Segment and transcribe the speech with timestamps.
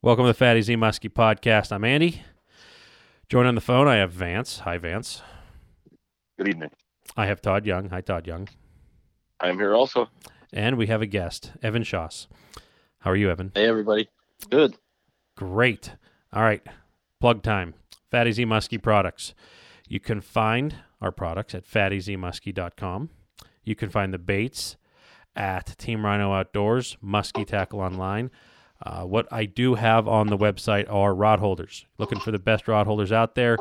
[0.00, 1.72] Welcome to the Fatty Z Muskie podcast.
[1.72, 2.22] I'm Andy.
[3.28, 4.60] Joined on the phone, I have Vance.
[4.60, 5.22] Hi, Vance.
[6.38, 6.70] Good evening.
[7.16, 7.88] I have Todd Young.
[7.88, 8.48] Hi, Todd Young.
[9.40, 10.08] I'm here also.
[10.52, 12.28] And we have a guest, Evan Shoss.
[13.00, 13.50] How are you, Evan?
[13.56, 14.08] Hey, everybody.
[14.48, 14.76] Good.
[15.36, 15.96] Great.
[16.32, 16.64] All right.
[17.20, 17.74] Plug time.
[18.08, 19.34] Fatty Z Muskie products.
[19.88, 23.10] You can find our products at fattyzmuskie.com.
[23.64, 24.76] You can find the baits
[25.34, 28.30] at Team Rhino Outdoors, Muskie Tackle Online.
[28.82, 31.84] Uh, what I do have on the website are rod holders.
[31.98, 33.58] Looking for the best rod holders out there.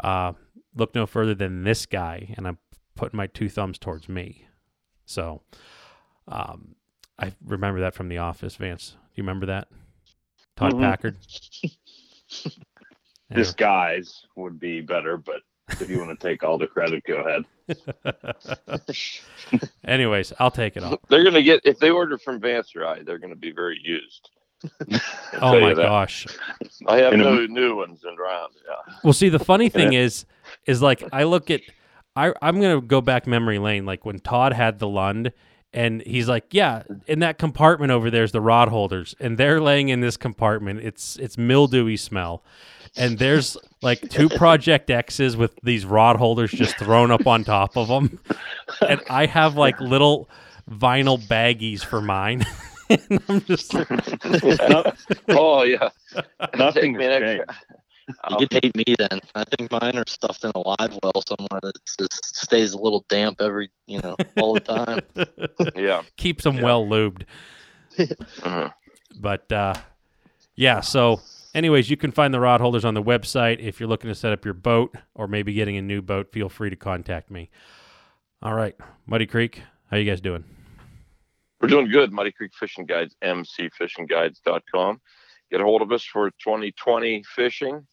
[0.00, 0.32] Uh,
[0.74, 2.58] look no further than this guy, and I'm
[2.96, 4.46] putting my two thumbs towards me.
[5.04, 5.42] So,
[6.26, 6.74] um,
[7.18, 8.56] I remember that from The Office.
[8.56, 9.68] Vance, do you remember that?
[10.56, 10.80] Todd Mhm.
[10.80, 11.16] Packard.
[13.34, 15.42] Disguise would be better, but
[15.80, 17.44] if you want to take all the credit, go ahead.
[19.84, 20.98] Anyways, I'll take it off.
[21.08, 24.30] They're gonna get if they order from Vance or I, they're gonna be very used.
[25.34, 25.82] I'll Oh my that.
[25.82, 26.26] gosh.
[26.86, 28.52] I have In a- no new ones in round.
[28.66, 28.94] Yeah.
[29.04, 30.24] Well, see, the funny thing is,
[30.66, 31.60] is like I look at,
[32.14, 35.32] I I'm gonna go back memory lane, like when Todd had the Lund,
[35.72, 39.90] and he's like, yeah, in that compartment over there's the rod holders, and they're laying
[39.90, 40.80] in this compartment.
[40.80, 42.42] It's it's mildewy smell,
[42.96, 47.76] and there's like two Project X's with these rod holders just thrown up on top
[47.76, 48.18] of them,
[48.88, 50.30] and I have like little
[50.70, 52.46] vinyl baggies for mine.
[52.90, 53.88] And I'm just like,
[55.30, 55.88] oh yeah.
[56.56, 57.56] Nothing Take me extra.
[58.30, 59.20] You could hate me then.
[59.34, 63.04] I think mine are stuffed in a live well somewhere that just stays a little
[63.08, 65.00] damp every, you know, all the time.
[65.74, 66.02] Yeah.
[66.16, 66.62] keeps them Yeah.
[66.62, 67.22] well lubed.
[67.98, 68.72] Mhm.
[69.18, 69.74] But uh,
[70.54, 71.20] yeah, so
[71.54, 73.58] anyways, you can find the rod holders on the website.
[73.58, 76.48] If you're looking to set up your boat or maybe getting a new boat, feel
[76.48, 77.50] free to contact me.
[78.42, 78.76] All right,
[79.06, 80.44] Muddy Creek, how you guys doing?
[81.66, 82.12] We're doing good.
[82.12, 85.00] Muddy Creek Fishing Guides, mcfishingguides.com.
[85.50, 87.84] Get a hold of us for 2020 fishing.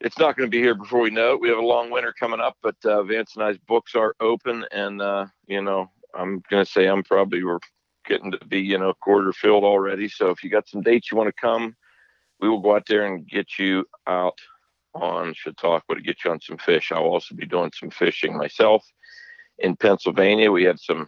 [0.00, 1.40] It's not going to be here before we know it.
[1.40, 4.64] We have a long winter coming up, but uh, Vance and I's books are open,
[4.72, 7.60] and uh, you know, I'm going to say I'm probably we're
[8.08, 10.08] getting to be you know quarter filled already.
[10.08, 11.76] So if you got some dates you want to come,
[12.40, 14.40] we will go out there and get you out
[14.94, 16.90] on Chautauqua to get you on some fish.
[16.90, 18.84] I'll also be doing some fishing myself
[19.60, 20.50] in Pennsylvania.
[20.50, 21.06] We had some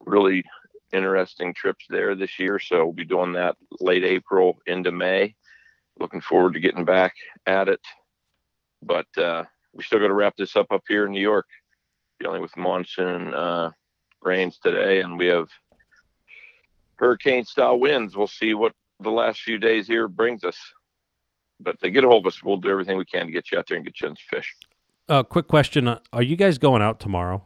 [0.00, 0.44] really
[0.92, 2.58] interesting trips there this year.
[2.58, 5.34] So we'll be doing that late April into May.
[5.98, 7.14] Looking forward to getting back
[7.46, 7.80] at it.
[8.82, 11.46] But uh, we still got to wrap this up up here in New York,
[12.20, 13.70] dealing with monsoon uh,
[14.22, 15.48] rains today, and we have
[16.96, 18.16] hurricane style winds.
[18.16, 20.56] We'll see what the last few days here brings us.
[21.60, 22.42] But they get a hold of us.
[22.42, 24.38] We'll do everything we can to get you out there and get you on some
[24.38, 24.54] fish.
[25.08, 27.42] Uh, quick question: uh, Are you guys going out tomorrow?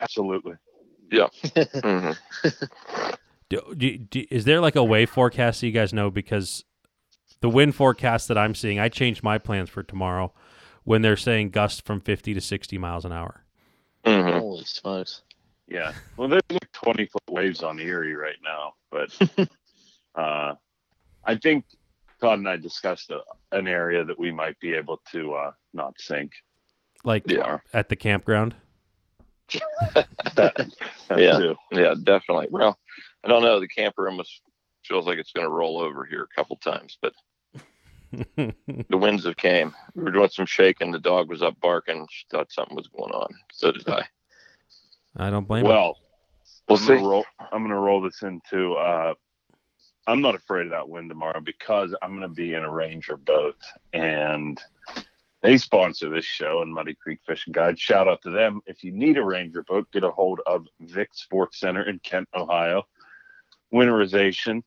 [0.00, 0.54] Absolutely.
[1.12, 2.16] Mhm.
[3.50, 6.10] Do, do, do, is there like a wave forecast that you guys know?
[6.10, 6.64] Because
[7.40, 10.34] the wind forecast that I'm seeing, I changed my plans for tomorrow
[10.84, 13.44] when they're saying gusts from 50 to 60 miles an hour.
[14.04, 14.38] Mhm.
[14.38, 15.22] Holy smokes.
[15.66, 15.92] Yeah.
[16.18, 19.16] Well, there's like 20 foot waves on Erie right now, but
[20.14, 20.54] uh,
[21.24, 21.64] I think
[22.20, 23.20] Todd and I discussed a,
[23.52, 26.32] an area that we might be able to uh, not sink.
[27.04, 27.58] Like Yeah.
[27.72, 28.56] at the campground.
[30.34, 30.54] That,
[31.08, 31.38] that Yeah.
[31.38, 31.56] too.
[31.72, 32.48] Yeah, definitely.
[32.50, 32.78] Well,
[33.24, 33.60] I don't know.
[33.60, 34.42] The camper almost
[34.84, 37.12] feels like it's going to roll over here a couple times, but
[38.36, 39.74] the winds have came.
[39.94, 40.92] We were doing some shaking.
[40.92, 42.06] The dog was up barking.
[42.10, 43.28] She thought something was going on.
[43.52, 44.04] So did I.
[45.16, 45.64] I don't blame.
[45.64, 45.68] it.
[45.68, 45.96] Well,
[46.68, 46.94] We'll I'm see.
[46.96, 48.74] Gonna roll, I'm going to roll this into.
[48.74, 49.14] Uh,
[50.06, 53.16] I'm not afraid of that wind tomorrow because I'm going to be in a Ranger
[53.16, 53.56] boat,
[53.92, 54.60] and
[55.42, 57.78] they sponsor this show and Muddy Creek Fishing Guide.
[57.78, 58.60] Shout out to them.
[58.66, 62.28] If you need a Ranger boat, get a hold of Vic Sports Center in Kent,
[62.34, 62.84] Ohio.
[63.72, 64.62] Winterization.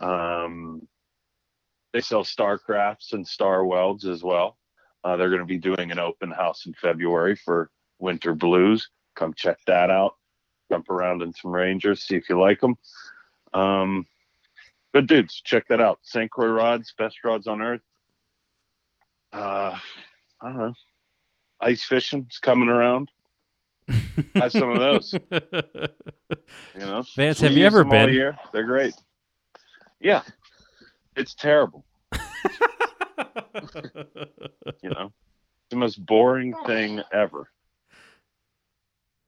[0.00, 0.86] Um,
[1.92, 4.58] they sell Starcrafts and Star Welds as well.
[5.04, 8.88] Uh, they're going to be doing an open house in February for Winter Blues.
[9.14, 10.16] Come check that out
[10.70, 12.76] jump around in some Rangers, see if you like them.
[13.52, 14.06] Um,
[14.92, 16.00] good dudes, check that out.
[16.02, 16.30] St.
[16.30, 17.82] Croix rods, best rods on earth.
[19.34, 19.76] Uh,
[20.40, 20.72] I don't know.
[21.60, 23.10] Ice fishing's coming around.
[23.88, 23.94] I
[24.36, 25.14] have some of those.
[26.74, 28.14] You know, Vance, have you ever them all been?
[28.14, 28.36] year.
[28.52, 28.94] They're great.
[30.00, 30.22] Yeah,
[31.16, 31.84] it's terrible.
[34.82, 35.12] You know,
[35.70, 37.48] the most boring thing ever.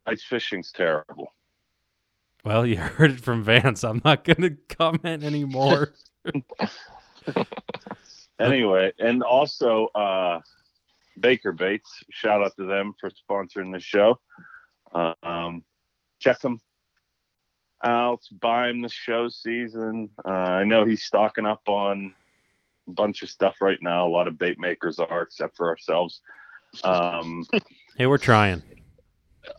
[0.07, 1.33] Ice fishing's terrible.
[2.45, 3.83] well, you heard it from Vance.
[3.85, 5.93] I'm not going to comment anymore.
[8.41, 10.41] anyway, and also uh,
[11.19, 12.03] Baker Baits.
[12.11, 14.19] Shout out to them for sponsoring the show.
[15.23, 15.65] Um,
[16.19, 16.61] check them.
[17.83, 20.11] out, buy him the show season.
[20.25, 22.15] Uh, I know he's stocking up on
[22.89, 24.07] a bunch of stuff right now.
[24.07, 26.21] A lot of bait makers are, except for ourselves.
[26.85, 27.47] Um,
[27.97, 28.63] Hey, we're trying.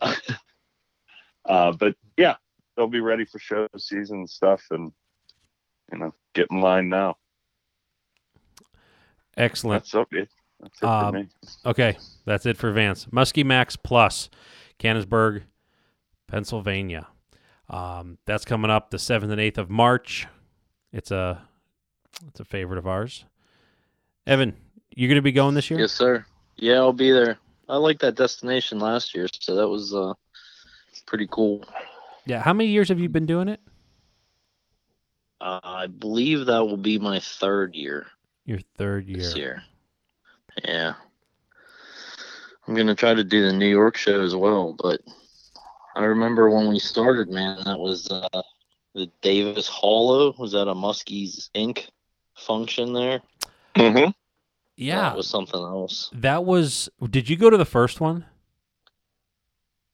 [1.44, 2.36] uh, but yeah,
[2.76, 4.92] they'll be ready for show season and stuff, and
[5.92, 7.16] you know, get in line now.
[9.38, 9.84] Excellent.
[9.84, 10.26] That's okay.
[10.60, 11.28] That's it Um, for me.
[11.66, 13.06] Okay, that's it for Vance.
[13.06, 14.28] Muskie Max Plus,
[14.78, 15.42] Canonsburg,
[16.26, 17.06] Pennsylvania.
[17.70, 20.26] Um, that's coming up the seventh and eighth of March.
[20.92, 21.40] It's a
[22.26, 23.24] it's a favorite of ours.
[24.26, 24.56] Evan,
[24.94, 25.80] you're going to be going this year?
[25.80, 26.24] Yes, sir.
[26.56, 27.38] Yeah, I'll be there.
[27.68, 30.14] I liked that destination last year, so that was uh
[31.06, 31.64] pretty cool.
[32.26, 32.42] Yeah.
[32.42, 33.60] How many years have you been doing it?
[35.40, 38.06] Uh, I believe that will be my third year
[38.48, 39.18] Your third year.
[39.18, 39.62] this year.
[40.64, 40.94] Yeah.
[42.66, 45.02] I'm gonna try to do the New York show as well, but
[45.94, 48.40] I remember when we started, man, that was uh
[48.94, 50.34] the Davis Hollow.
[50.38, 51.88] Was that a Muskies Inc.
[52.38, 53.20] function there?
[53.74, 54.12] Mm-hmm.
[54.76, 56.08] Yeah, That was something else.
[56.14, 56.88] that was.
[57.10, 58.24] Did you go to the first one?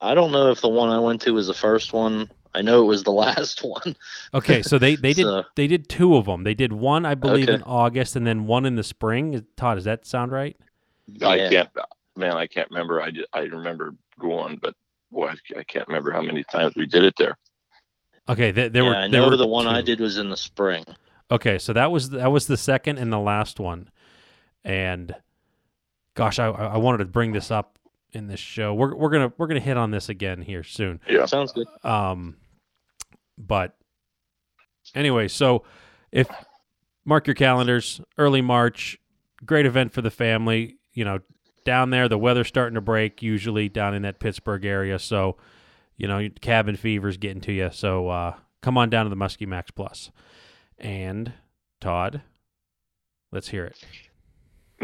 [0.01, 2.31] I don't know if the one I went to was the first one.
[2.55, 3.97] I know it was the last one.
[4.33, 6.45] Okay, so they they did So- they did two of them.
[6.45, 7.55] They did one, I believe, Okay.
[7.55, 9.45] in August, and then one in the spring.
[9.57, 10.57] Todd, does that sound right?
[11.23, 11.51] I Yeah.
[11.51, 11.69] can't,
[12.17, 12.37] man.
[12.37, 13.03] I can't remember.
[13.03, 14.75] I just, I remember going, but
[15.13, 17.37] boy, I can't remember how many times we did it there.
[18.29, 18.97] Okay, th- there yeah, were.
[18.97, 20.85] I know were the one I did was in the spring.
[21.31, 23.91] Okay, so that was that was the second and the last one,
[24.65, 25.15] and
[26.15, 27.79] gosh, I I wanted to bring this up
[28.13, 28.73] in this show.
[28.75, 31.01] We're we're gonna we're gonna hit on this again here soon.
[31.09, 31.27] Yeah.
[31.27, 31.67] Sounds good.
[31.83, 32.37] Um,
[33.39, 33.77] but
[34.95, 35.65] anyway, so
[36.13, 36.29] if
[37.05, 38.99] mark your calendars, early March,
[39.45, 40.79] great event for the family.
[40.93, 41.19] You know,
[41.65, 45.37] down there the weather's starting to break usually down in that Pittsburgh area, so
[45.97, 47.71] you know cabin fever's getting to you.
[47.73, 50.11] So uh, come on down to the Muskie Max Plus.
[50.79, 51.33] And
[51.81, 52.23] Todd,
[53.33, 53.85] let's hear it.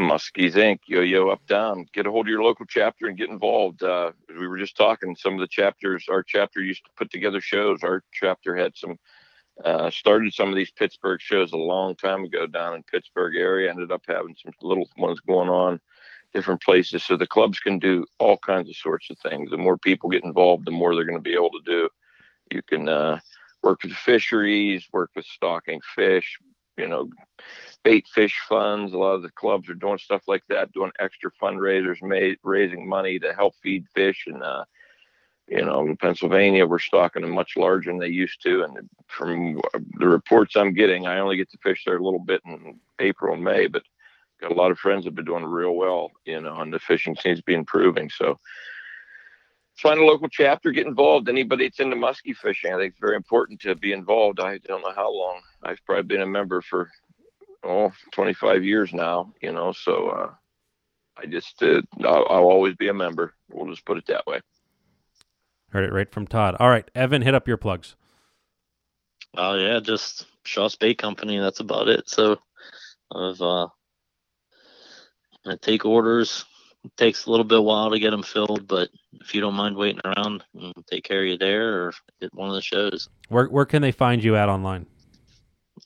[0.01, 0.79] Muskies Inc.
[0.87, 1.85] Yo yo up down.
[1.93, 3.83] Get a hold of your local chapter and get involved.
[3.83, 7.41] Uh, we were just talking, some of the chapters, our chapter used to put together
[7.41, 7.83] shows.
[7.83, 8.97] Our chapter had some
[9.63, 13.69] uh, started some of these Pittsburgh shows a long time ago down in Pittsburgh area.
[13.69, 15.79] Ended up having some little ones going on
[16.33, 17.03] different places.
[17.03, 19.51] So the clubs can do all kinds of sorts of things.
[19.51, 21.89] The more people get involved, the more they're going to be able to do.
[22.51, 23.19] You can uh,
[23.61, 26.37] work with fisheries, work with stocking fish,
[26.77, 27.09] you know,
[27.83, 28.93] bait fish funds.
[28.93, 32.87] A lot of the clubs are doing stuff like that, doing extra fundraisers, made, raising
[32.87, 34.25] money to help feed fish.
[34.27, 34.65] And, uh,
[35.47, 38.63] you know, in Pennsylvania, we're stocking them much larger than they used to.
[38.63, 39.59] And from
[39.97, 43.33] the reports I'm getting, I only get to fish there a little bit in April
[43.33, 43.83] and May, but
[44.39, 46.79] got a lot of friends that have been doing real well, you know, and the
[46.79, 48.09] fishing seems to be improving.
[48.09, 48.39] So,
[49.81, 51.29] find a local chapter, get involved.
[51.29, 54.39] Anybody that's into muskie fishing, I think it's very important to be involved.
[54.39, 55.41] I don't know how long.
[55.63, 56.89] I've probably been a member for
[57.63, 59.71] oh 25 years now, you know.
[59.71, 60.31] So uh,
[61.17, 63.33] I just uh, I'll, I'll always be a member.
[63.51, 64.41] We'll just put it that way.
[65.69, 66.57] Heard it right from Todd.
[66.59, 67.95] All right, Evan, hit up your plugs.
[69.35, 71.39] Oh yeah, just Shaw's Bait Company.
[71.39, 72.09] That's about it.
[72.09, 72.37] So
[73.13, 73.67] I've uh,
[75.45, 76.45] I take orders.
[76.83, 79.75] It takes a little bit while to get them filled, but if you don't mind
[79.75, 83.07] waiting around, we'll take care of you there or at one of the shows.
[83.29, 84.87] Where where can they find you at online?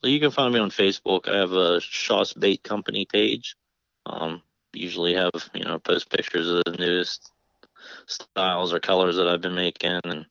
[0.04, 1.28] You can find me on Facebook.
[1.28, 3.56] I have a Shaw's Bait Company page.
[4.06, 4.42] Um,
[4.74, 7.32] usually have you know post pictures of the newest
[8.08, 10.26] styles or colors that I've been making, and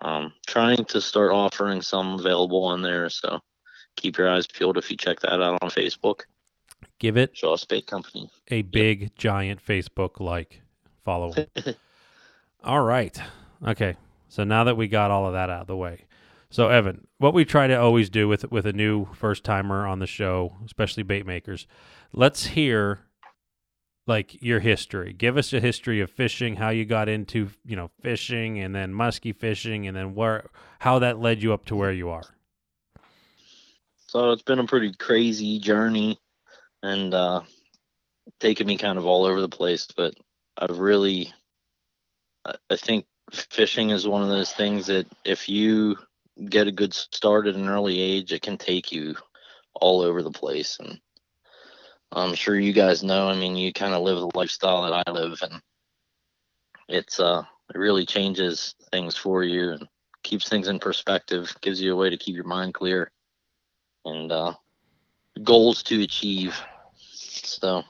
[0.00, 3.08] um, trying to start offering some available on there.
[3.10, 3.40] So
[3.96, 6.22] keep your eyes peeled if you check that out on Facebook.
[6.98, 8.30] Give it Shaw's Bait Company.
[8.48, 10.62] a big giant Facebook like
[11.04, 11.32] follow.
[12.64, 13.18] all right.
[13.66, 13.96] Okay.
[14.28, 16.06] So now that we got all of that out of the way.
[16.50, 19.98] So Evan, what we try to always do with with a new first timer on
[19.98, 21.66] the show, especially bait makers,
[22.12, 23.00] let's hear
[24.06, 25.12] like your history.
[25.12, 28.94] Give us a history of fishing, how you got into, you know, fishing and then
[28.94, 32.24] musky fishing and then where how that led you up to where you are.
[34.06, 36.18] So it's been a pretty crazy journey
[36.86, 37.40] and uh
[38.40, 40.14] taken me kind of all over the place, but
[40.56, 41.32] I've really
[42.44, 45.96] I think fishing is one of those things that if you
[46.48, 49.16] get a good start at an early age, it can take you
[49.74, 51.00] all over the place and
[52.12, 55.10] I'm sure you guys know, I mean, you kind of live the lifestyle that I
[55.10, 55.60] live and
[56.88, 57.42] it's uh
[57.74, 59.88] it really changes things for you and
[60.22, 63.10] keeps things in perspective, gives you a way to keep your mind clear
[64.04, 64.54] and uh,
[65.42, 66.58] goals to achieve.
[67.60, 67.84] So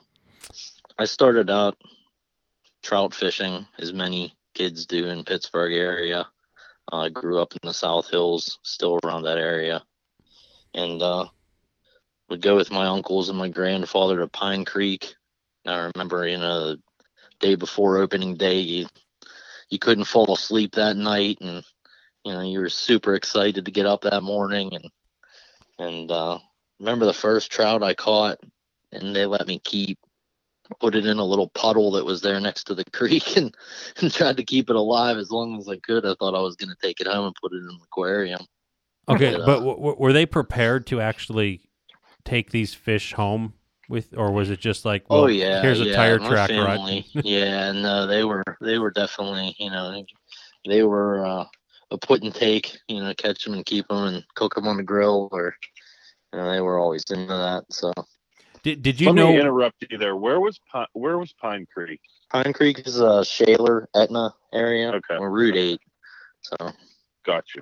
[0.97, 1.77] I started out
[2.85, 6.29] trout fishing, as many kids do in Pittsburgh area.
[6.93, 9.83] I grew up in the South Hills, still around that area,
[10.73, 11.27] and uh,
[12.29, 15.17] would go with my uncles and my grandfather to Pine Creek.
[15.67, 16.83] I remember, know, the
[17.41, 18.87] day before opening day, you
[19.69, 21.65] you couldn't fall asleep that night, and
[22.25, 24.91] you know you were super excited to get up that morning, and
[25.77, 26.39] and uh,
[26.79, 28.39] remember the first trout I caught,
[29.03, 29.99] and they let me keep
[30.81, 33.55] put it in a little puddle that was there next to the creek and,
[34.01, 36.05] and tried to keep it alive as long as I could.
[36.05, 38.41] I thought I was going to take it home and put it in the aquarium.
[39.09, 41.61] Okay, But, but uh, w- w- were they prepared to actually
[42.25, 43.55] take these fish home
[43.89, 47.07] with, or was it just like, well, oh yeah, here's a yeah, tire track family,
[47.15, 47.25] ride?
[47.25, 50.03] yeah, no, they were they were definitely you know
[50.67, 51.45] they were uh,
[51.93, 54.77] a put and take, you know, catch them and keep them and cook them on
[54.77, 55.55] the grill, or
[56.33, 57.65] you know, they were always into that.
[57.71, 57.93] So
[58.67, 59.31] Did, did you Let know?
[59.31, 60.17] me interrupt you there.
[60.17, 62.01] Where was Pine, where was Pine Creek?
[62.33, 65.19] Pine Creek is a Shaler Etna area, Okay.
[65.19, 65.81] or Route Eight.
[66.43, 66.73] So
[67.25, 67.61] Gotcha.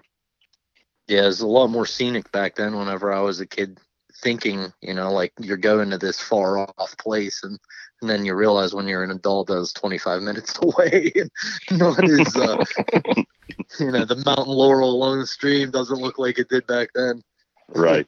[1.06, 2.74] yeah, it was a lot more scenic back then.
[2.74, 3.78] Whenever I was a kid,
[4.22, 7.58] thinking, you know, like you're going to this far off place, and,
[8.00, 11.30] and then you realize when you're an adult that was 25 minutes away, and
[11.78, 12.64] not as, uh,
[13.78, 17.20] you know, the mountain laurel along the stream doesn't look like it did back then.
[17.68, 18.06] Right.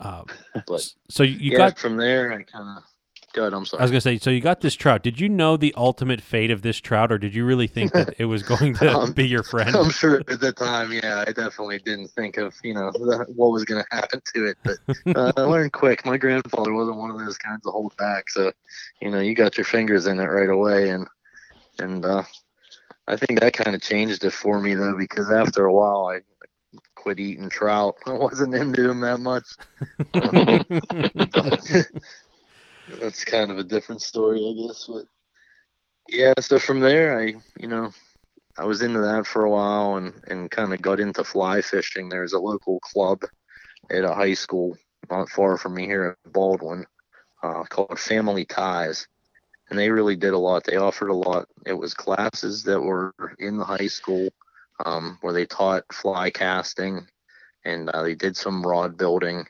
[0.00, 0.24] Uh,
[0.66, 1.78] But so you yeah, got.
[1.78, 2.84] from there, I kind of.
[3.32, 3.52] Good.
[3.52, 3.80] I'm sorry.
[3.80, 5.02] I was gonna say, so you got this trout.
[5.02, 8.14] Did you know the ultimate fate of this trout, or did you really think that
[8.18, 9.76] it was going to Um, be your friend?
[9.76, 13.50] I'm sure at the time, yeah, I definitely didn't think of, you know, the, what
[13.52, 14.56] was going to happen to it.
[14.64, 14.78] But
[15.14, 16.06] uh, I learned quick.
[16.06, 18.30] My grandfather wasn't one of those kinds to hold back.
[18.30, 18.52] So,
[19.02, 20.88] you know, you got your fingers in it right away.
[20.88, 21.06] And,
[21.78, 22.22] and, uh,
[23.06, 26.20] I think that kind of changed it for me though, because after a while I
[27.06, 27.94] quit eating trout.
[28.06, 29.46] I wasn't into them that much.
[33.00, 34.88] That's kind of a different story, I guess.
[34.88, 35.04] But
[36.08, 37.92] yeah, so from there, I, you know,
[38.58, 42.08] I was into that for a while and, and kind of got into fly fishing.
[42.08, 43.22] There's a local club
[43.88, 44.76] at a high school
[45.08, 46.86] not far from me here in Baldwin
[47.44, 49.06] uh, called Family Ties.
[49.70, 50.64] And they really did a lot.
[50.64, 51.46] They offered a lot.
[51.66, 54.28] It was classes that were in the high school
[54.84, 57.06] um, where they taught fly casting
[57.64, 59.44] and uh, they did some rod building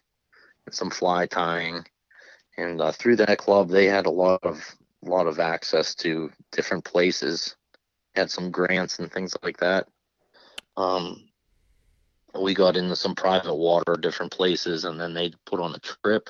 [0.67, 1.85] and some fly tying.
[2.57, 6.85] And uh, through that club, they had a lot of lot of access to different
[6.85, 7.55] places
[8.17, 9.87] had some grants and things like that.
[10.77, 11.29] Um,
[12.41, 16.29] we got into some private water, different places, and then they put on a trip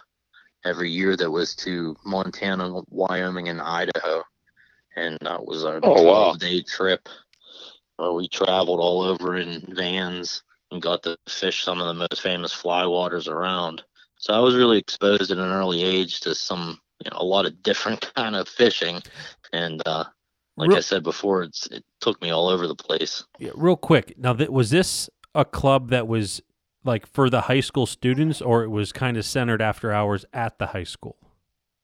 [0.64, 4.22] every year that was to Montana, Wyoming, and Idaho,
[4.96, 6.34] and that was a Oh, wow.
[6.34, 7.08] 12 day trip
[7.96, 12.20] where we traveled all over in vans and got to fish some of the most
[12.20, 13.82] famous fly waters around.
[14.18, 17.46] So I was really exposed at an early age to some, you know, a lot
[17.46, 19.02] of different kind of fishing,
[19.52, 20.04] and uh,
[20.56, 23.24] like Real- I said before, it's it took me all over the place.
[23.38, 24.14] Yeah, real quick.
[24.18, 26.40] Now, th- was this a club that was
[26.84, 30.58] like for the high school students, or it was kind of centered after hours at
[30.58, 31.16] the high school?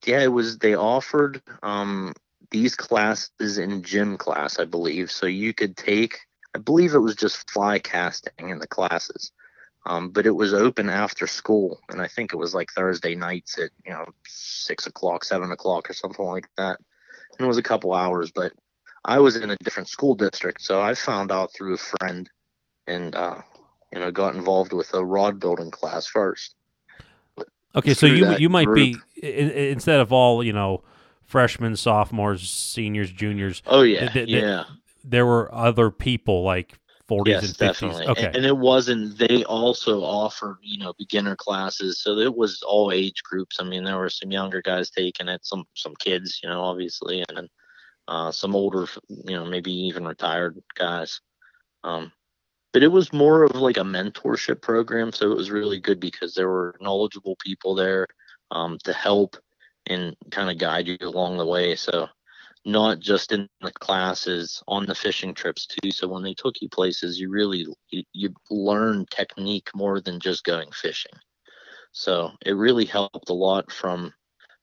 [0.07, 0.59] Yeah, it was.
[0.59, 2.15] They offered um,
[2.53, 5.11] these classes in gym class, I believe.
[5.11, 6.21] So you could take,
[6.55, 9.33] I believe it was just fly casting in the classes,
[9.87, 13.59] um, but it was open after school, and I think it was like Thursday nights
[13.59, 16.79] at you know six o'clock, seven o'clock, or something like that.
[17.39, 18.53] And it was a couple hours, but
[19.05, 22.31] I was in a different school district, so I found out through a friend,
[22.87, 23.41] and uh,
[23.93, 26.55] you know got involved with a rod building class first.
[27.75, 29.03] Okay, so you you might be group.
[29.23, 30.83] i- instead of all you know
[31.27, 33.63] freshmen, sophomores, seniors, juniors.
[33.67, 34.65] Oh yeah, Th- th- yeah.
[35.05, 37.91] There were other people like forties Yes, and fifties.
[37.91, 38.07] definitely.
[38.09, 39.19] Okay, And, and it wasn't.
[39.19, 43.57] They also offered, you know, beginner classes, so it was all age groups.
[43.61, 47.25] I mean, there were some younger guys taking it, some some kids, you know, obviously,
[47.29, 47.49] and then
[48.09, 51.21] uh, some older, you know, maybe even retired guys.
[51.85, 52.13] Um,
[52.73, 56.35] but it was more of like a mentorship program, so it was really good because
[56.35, 58.07] there were knowledgeable people there
[58.51, 59.37] um, to help
[59.87, 61.75] and kind of guide you along the way.
[61.77, 62.09] So
[62.65, 65.91] not just in the classes on the fishing trips too.
[65.91, 70.71] So when they took you places you really you, learn technique more than just going
[70.73, 71.13] fishing.
[71.93, 74.13] So it really helped a lot from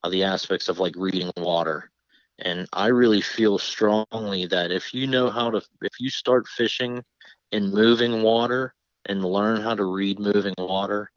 [0.04, 1.92] uh, the aspects of like reading water.
[2.40, 7.04] And i really feel strongly that if you know how to if you start fishing
[7.52, 8.74] in moving water
[9.06, 11.12] and learn how to read moving water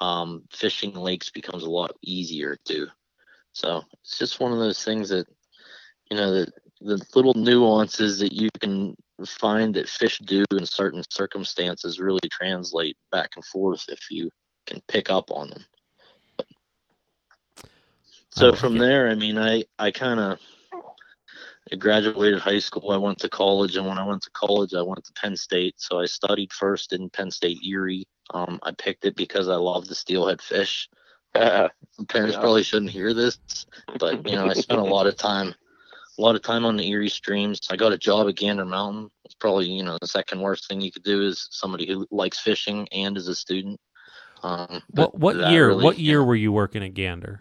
[0.00, 2.88] um, fishing lakes becomes a lot easier too
[3.54, 5.26] so it's just one of those things that
[6.10, 8.94] you know the the little nuances that you can
[9.26, 14.28] find that fish do in certain circumstances really translate back and forth if you
[14.66, 15.64] can pick up on them.
[18.30, 18.80] So like from it.
[18.80, 20.38] there, I mean, I I kind of
[21.72, 22.90] I graduated high school.
[22.90, 25.76] I went to college, and when I went to college, I went to Penn State.
[25.78, 28.06] So I studied first in Penn State Erie.
[28.34, 30.88] Um, I picked it because I love the steelhead fish.
[32.08, 32.40] Parents Yeah.
[32.40, 33.38] probably shouldn't hear this,
[33.98, 35.54] but you know, I spent a lot of time,
[36.18, 37.60] a lot of time on the Erie streams.
[37.70, 39.10] I got a job at Gander Mountain.
[39.24, 42.40] It's probably you know the second worst thing you could do is somebody who likes
[42.40, 43.80] fishing and is a student.
[44.42, 45.68] Um, What what year?
[45.68, 47.40] really, what you year know, were you working at Gander?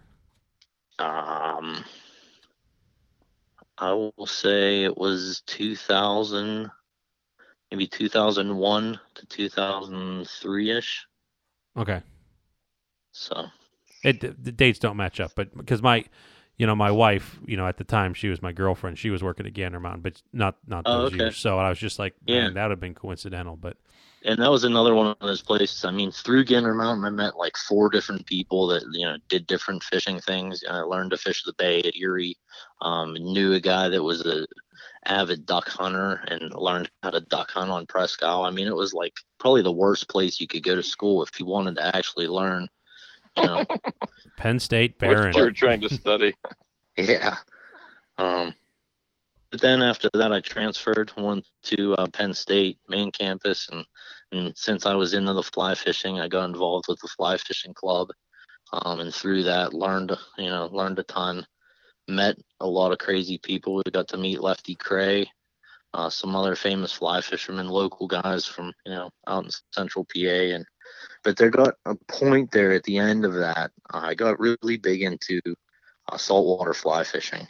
[0.99, 1.83] um,
[3.77, 6.69] I will say it was 2000,
[7.71, 11.05] maybe 2001 to 2003 ish.
[11.75, 12.01] Okay.
[13.11, 13.45] So
[14.03, 16.05] It the dates don't match up, but because my,
[16.57, 18.99] you know, my wife, you know, at the time she was my girlfriend.
[18.99, 21.17] She was working at Gander Mountain, but not not Oh, those okay.
[21.17, 21.37] years.
[21.37, 22.49] So I was just like, Yeah.
[22.49, 23.55] that would have been coincidental.
[23.55, 23.77] But
[24.25, 25.83] and that was another one of those places.
[25.83, 29.47] I mean, through Gander Mountain, I met like four different people that you know did
[29.47, 30.63] different fishing things.
[30.69, 32.37] I learned to fish the bay at Erie.
[32.81, 34.45] Um, knew a guy that was a
[35.05, 38.43] avid duck hunter and learned how to duck hunt on Presque Isle.
[38.43, 41.39] I mean, it was like probably the worst place you could go to school if
[41.39, 42.69] you wanted to actually learn.
[43.37, 43.65] You know,
[44.37, 45.35] Penn State What Behrend.
[45.35, 46.33] you were trying to study.
[46.97, 47.37] yeah.
[48.17, 48.53] Um,
[49.51, 53.85] but then after that, I transferred, one to uh, Penn State main campus, and
[54.31, 57.73] and since I was into the fly fishing, I got involved with the fly fishing
[57.73, 58.09] club,
[58.71, 61.45] um, and through that learned you know learned a ton,
[62.07, 63.75] met a lot of crazy people.
[63.75, 65.27] We got to meet Lefty Kreh,
[65.93, 70.55] uh, some other famous fly fishermen, local guys from you know out in Central PA,
[70.55, 70.65] and
[71.23, 73.71] but there got a point there at the end of that.
[73.91, 75.41] I got really big into
[76.09, 77.47] uh, saltwater fly fishing,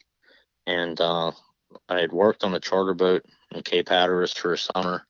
[0.68, 1.32] and uh,
[1.90, 5.06] I had worked on a charter boat in Cape Hatteras for a summer,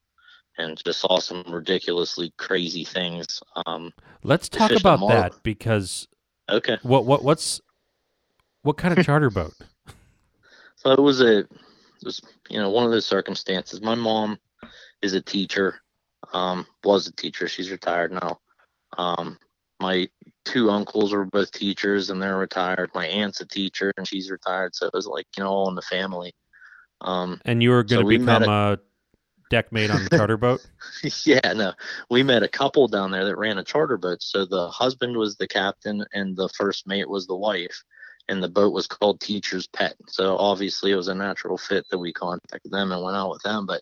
[0.57, 3.41] and just saw some ridiculously crazy things.
[3.65, 3.91] Um,
[4.23, 6.07] Let's talk about that because
[6.49, 7.61] okay, what what what's
[8.61, 9.53] what kind of charter boat?
[10.83, 11.49] so it was a, it
[12.03, 13.81] was you know one of those circumstances.
[13.81, 14.37] My mom
[15.01, 15.81] is a teacher,
[16.33, 17.47] um, was a teacher.
[17.47, 18.39] She's retired now.
[18.97, 19.37] Um,
[19.79, 20.07] my
[20.45, 22.91] two uncles were both teachers and they're retired.
[22.93, 24.75] My aunt's a teacher and she's retired.
[24.75, 26.33] So it was like you know all in the family.
[27.01, 28.79] Um, And you were going to So become a
[29.49, 30.65] deck mate on the charter boat.
[31.25, 31.73] yeah, no.
[32.09, 34.21] We met a couple down there that ran a charter boat.
[34.21, 37.83] So the husband was the captain and the first mate was the wife.
[38.29, 39.95] And the boat was called Teacher's Pet.
[40.07, 43.43] So obviously it was a natural fit that we contacted them and went out with
[43.43, 43.65] them.
[43.65, 43.81] But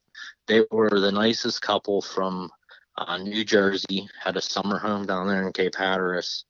[0.51, 2.49] they were the nicest couple from
[2.97, 6.43] uh, New Jersey, had a summer home down there in Cape Hatteras.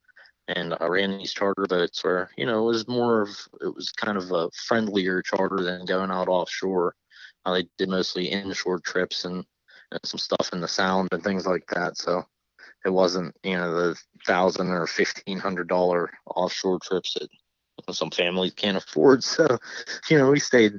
[0.47, 3.29] And I ran these charter boats where, you know, it was more of,
[3.61, 6.95] it was kind of a friendlier charter than going out offshore.
[7.45, 9.45] Uh, they did mostly inshore trips and
[9.91, 11.97] and some stuff in the sound and things like that.
[11.97, 12.23] So
[12.85, 18.53] it wasn't, you know, the thousand or fifteen hundred dollar offshore trips that some families
[18.53, 19.23] can't afford.
[19.31, 19.59] So,
[20.09, 20.73] you know, we stayed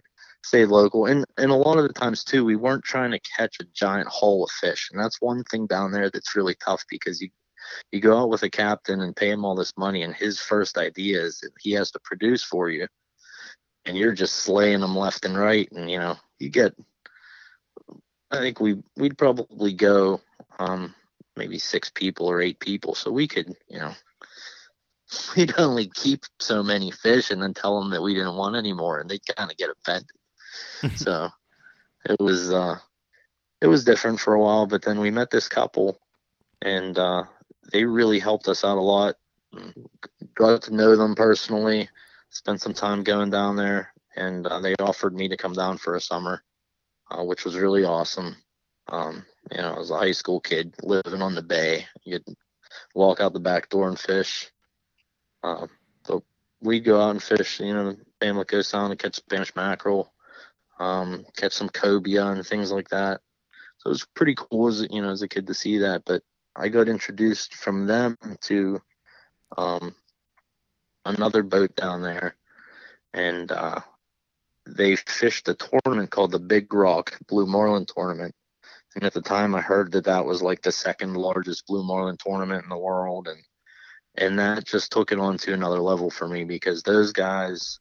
[0.44, 1.06] stayed local.
[1.06, 4.08] And and a lot of the times too, we weren't trying to catch a giant
[4.08, 4.88] haul of fish.
[4.90, 7.28] And that's one thing down there that's really tough because you
[7.90, 10.76] you go out with a captain and pay him all this money and his first
[10.78, 12.86] idea is that he has to produce for you
[13.84, 16.74] and you're just slaying them left and right and you know you get
[18.30, 20.20] i think we we'd probably go
[20.58, 20.94] um
[21.36, 23.92] maybe six people or eight people so we could you know
[25.36, 28.72] we'd only keep so many fish and then tell them that we didn't want any
[28.72, 30.10] more and they'd kind of get offended
[30.96, 31.28] so
[32.04, 32.76] it was uh
[33.60, 36.00] it was different for a while but then we met this couple
[36.60, 37.24] and uh
[37.72, 39.14] they really helped us out a lot.
[40.34, 41.88] Got to know them personally
[42.30, 45.94] spent some time going down there and uh, they offered me to come down for
[45.94, 46.42] a summer
[47.10, 48.36] uh, which was really awesome.
[48.88, 52.24] Um, you know i was a high school kid living on the bay you'd
[52.94, 54.50] walk out the back door and fish.
[55.42, 55.68] Um,
[56.04, 56.24] so
[56.60, 60.12] we'd go out and fish you know family goes down and catch spanish mackerel
[60.78, 63.20] um, catch some cobia and things like that.
[63.78, 66.02] So it was pretty cool as you know as a kid to see that.
[66.04, 66.22] But
[66.54, 68.80] i got introduced from them to
[69.56, 69.94] um,
[71.04, 72.36] another boat down there.
[73.14, 73.80] And uh,
[74.66, 78.34] they fished a tournament called the big rock blue marlin tournament.
[78.94, 82.16] And at the time i heard that that was like the second largest blue marlin
[82.18, 83.28] tournament in the world.
[83.28, 83.42] And
[84.16, 87.80] and that just took it on to another level for me because those guys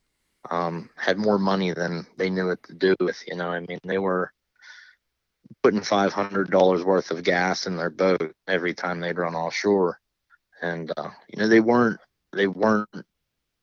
[0.50, 3.80] um, had more money than they knew what to do with you know i mean
[3.84, 4.32] they were
[5.64, 10.00] putting five hundred dollars worth of gas in their boat every time they'd run offshore.
[10.62, 12.00] And uh, you know they weren't
[12.34, 12.90] they weren't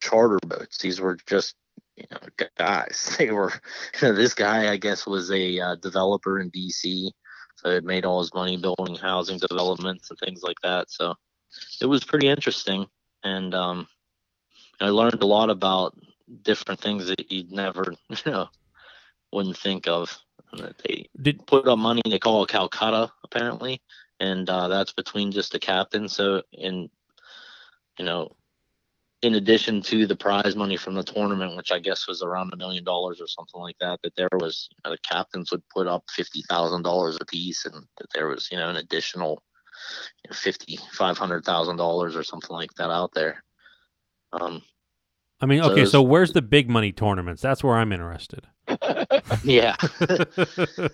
[0.01, 0.79] charter boats.
[0.79, 1.55] These were just
[1.97, 2.19] you know
[2.57, 3.15] guys.
[3.19, 3.53] They were
[4.01, 7.11] you know, this guy i guess was a uh, developer in dc
[7.57, 10.91] so it made all his money building housing developments and things like that.
[10.93, 11.15] So
[11.81, 12.87] it was pretty interesting.
[13.25, 13.89] And um,
[14.81, 15.99] i learned a lot about
[16.43, 18.49] different things that you'd never you know
[19.33, 20.17] wouldn't think of.
[20.85, 23.83] They Did put up money they call it Calcutta apparently,
[24.21, 26.09] and uh, that's between just the captain.
[26.09, 26.89] So in
[27.99, 28.37] you know,
[29.23, 32.57] in addition to the prize money from the tournament, which I guess was around a
[32.57, 35.87] million dollars or something like that, that there was you know, the captains would put
[35.87, 39.43] up fifty thousand dollars a piece, and that there was you know an additional
[40.25, 43.43] you know, fifty five hundred thousand dollars or something like that out there.
[44.33, 44.63] Um,
[45.41, 47.43] I mean, okay, there's- so where's the big money tournaments?
[47.43, 48.47] That's where I'm interested.
[49.45, 49.77] yeah.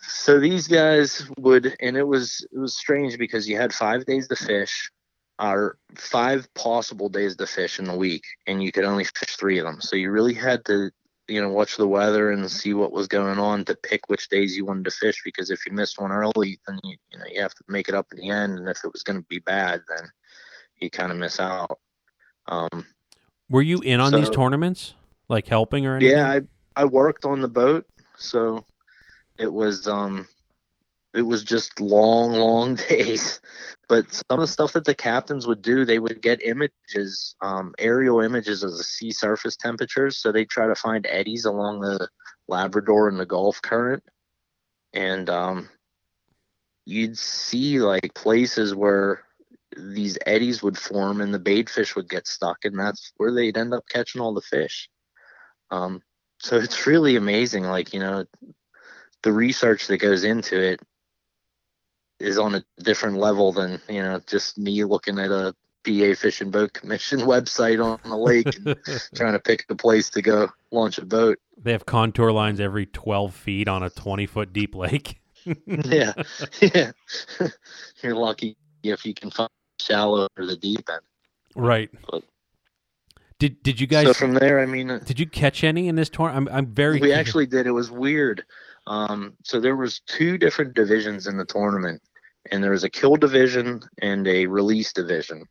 [0.00, 4.28] so these guys would and it was it was strange because you had five days
[4.28, 4.90] to fish
[5.38, 9.58] or five possible days to fish in the week and you could only fish three
[9.58, 10.90] of them so you really had to
[11.28, 14.56] you know watch the weather and see what was going on to pick which days
[14.56, 17.40] you wanted to fish because if you missed one early then you, you know you
[17.40, 19.38] have to make it up in the end and if it was going to be
[19.38, 20.08] bad then
[20.78, 21.78] you kind of miss out
[22.48, 22.86] um
[23.50, 24.94] Were you in on these tournaments,
[25.28, 26.16] like helping or anything?
[26.16, 26.40] yeah, I
[26.76, 27.84] I worked on the boat,
[28.16, 28.64] so
[29.38, 30.28] it was um
[31.12, 33.40] it was just long, long days.
[33.88, 37.74] But some of the stuff that the captains would do, they would get images, um,
[37.78, 40.18] aerial images of the sea surface temperatures.
[40.18, 42.08] So they try to find eddies along the
[42.46, 44.04] Labrador and the Gulf Current,
[44.92, 45.68] and um,
[46.86, 49.24] you'd see like places where
[49.76, 53.56] these eddies would form and the bait fish would get stuck, and that's where they'd
[53.56, 54.88] end up catching all the fish.
[55.70, 56.02] Um,
[56.38, 57.64] so it's really amazing.
[57.64, 58.24] Like, you know,
[59.22, 60.80] the research that goes into it
[62.18, 65.54] is on a different level than, you know, just me looking at a
[65.84, 68.76] PA Fish and Boat Commission website on the lake and
[69.14, 71.38] trying to pick a place to go launch a boat.
[71.56, 75.20] they have contour lines every 12 feet on a 20 foot deep lake.
[75.66, 76.12] yeah.
[76.60, 76.92] Yeah.
[78.02, 79.48] You're lucky if you can find
[79.80, 81.00] shallow or the deep end.
[81.56, 81.90] Right.
[82.10, 82.24] But-
[83.38, 86.08] Did Did you guys so from there, I mean, Did you catch any in this
[86.10, 86.48] tournament?
[86.50, 86.94] I'm I'm very.
[86.94, 87.18] we curious.
[87.18, 88.44] actually did it was weird
[88.86, 92.00] um, so there was two different divisions in the tournament
[92.50, 95.44] and there was a kill division and a release division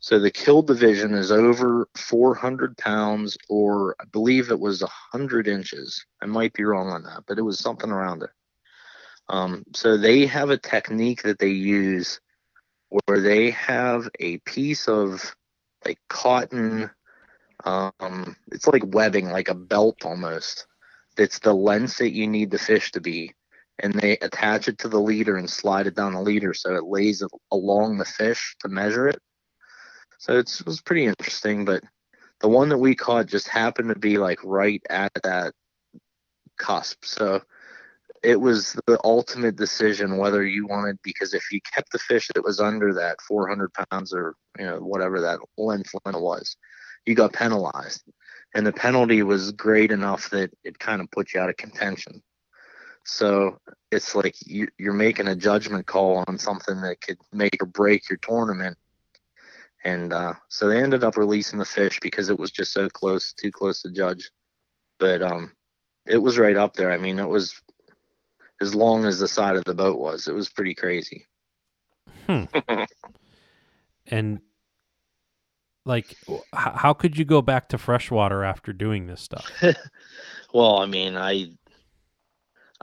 [0.00, 6.04] so the kill division is over 400 pounds or i believe it was 100 inches
[6.20, 8.30] i might be wrong on that but it was something around it
[9.30, 12.20] um, so they have a technique that they use
[13.06, 15.34] where they have a piece of
[15.84, 16.90] like cotton
[17.64, 20.66] um, it's like webbing like a belt almost
[21.16, 23.32] that's the length that you need the fish to be
[23.80, 26.84] and they attach it to the leader and slide it down the leader so it
[26.84, 29.18] lays along the fish to measure it.
[30.18, 31.82] So it's, it was pretty interesting but
[32.40, 35.52] the one that we caught just happened to be like right at that
[36.56, 37.42] cusp so
[38.24, 42.44] it was the ultimate decision whether you wanted because if you kept the fish that
[42.44, 46.56] was under that 400 pounds or you know whatever that length limit was
[47.06, 48.02] you got penalized
[48.54, 52.22] and the penalty was great enough that it kind of put you out of contention.
[53.04, 53.58] So
[53.90, 58.08] it's like you, you're making a judgment call on something that could make or break
[58.08, 58.78] your tournament.
[59.84, 63.34] And uh, so they ended up releasing the fish because it was just so close,
[63.34, 64.30] too close to judge.
[64.98, 65.52] But um,
[66.06, 66.92] it was right up there.
[66.92, 67.60] I mean, it was
[68.60, 70.28] as long as the side of the boat was.
[70.28, 71.26] It was pretty crazy.
[74.06, 74.40] and
[75.84, 76.16] like,
[76.52, 79.50] how could you go back to freshwater after doing this stuff?
[80.54, 81.50] Well, I mean, I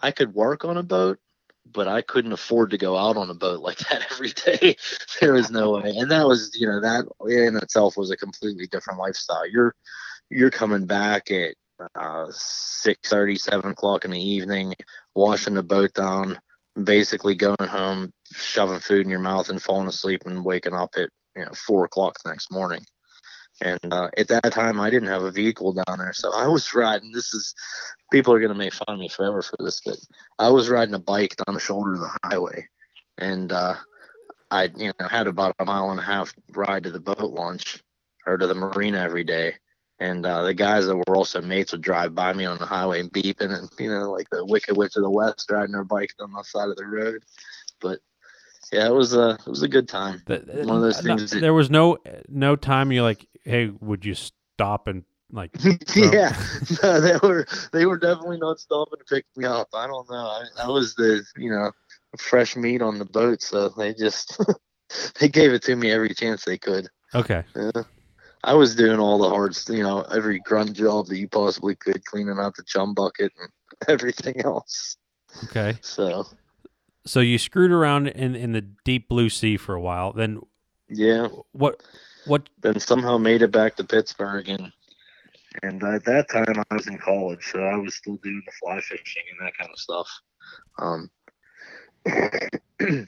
[0.01, 1.19] I could work on a boat,
[1.71, 4.75] but I couldn't afford to go out on a boat like that every day.
[5.21, 5.95] there was no way.
[5.95, 9.47] And that was, you know, that in itself was a completely different lifestyle.
[9.47, 9.73] You're
[10.29, 11.55] you're coming back at
[11.95, 14.75] uh, six thirty, seven o'clock in the evening,
[15.15, 16.39] washing the boat down,
[16.81, 21.09] basically going home, shoving food in your mouth and falling asleep and waking up at
[21.35, 22.83] you know four o'clock the next morning.
[23.63, 26.73] And uh, at that time, I didn't have a vehicle down there, so I was
[26.73, 27.11] riding.
[27.11, 27.53] This is
[28.11, 29.97] people are gonna make fun of me forever for this, but
[30.39, 32.67] I was riding a bike down the shoulder of the highway,
[33.17, 33.75] and uh,
[34.49, 37.83] I you know had about a mile and a half ride to the boat launch
[38.25, 39.55] or to the marina every day.
[40.01, 43.01] And uh, the guys that were also mates would drive by me on the highway
[43.01, 46.09] and beeping, and you know, like the Wicked Witch of the West riding their bike
[46.17, 47.23] down the side of the road.
[47.79, 47.99] But
[48.73, 50.23] yeah, it was a it was a good time.
[50.25, 53.67] That- One of those no- things that- there was no no time you're like, hey,
[53.79, 55.51] would you stop and like?
[55.95, 56.35] yeah,
[56.81, 59.67] no, they were they were definitely not stopping to pick me up.
[59.71, 60.15] I don't know.
[60.15, 61.71] I, I was the you know
[62.17, 64.41] fresh meat on the boat, so they just
[65.19, 66.87] they gave it to me every chance they could.
[67.13, 67.83] Okay, Yeah.
[68.43, 72.03] I was doing all the hard, you know, every grunt job that you possibly could,
[72.05, 73.49] cleaning out the chum bucket and
[73.87, 74.97] everything else.
[75.45, 75.77] okay.
[75.81, 76.25] So
[77.05, 80.13] So you screwed around in in the deep blue sea for a while.
[80.13, 80.41] Then
[80.89, 81.81] yeah, what?
[82.25, 82.49] What?
[82.61, 84.71] then somehow made it back to Pittsburgh and
[85.63, 88.79] And at that time, I was in college, so I was still doing the fly
[88.81, 90.09] fishing and that kind of stuff.
[90.79, 91.09] Um,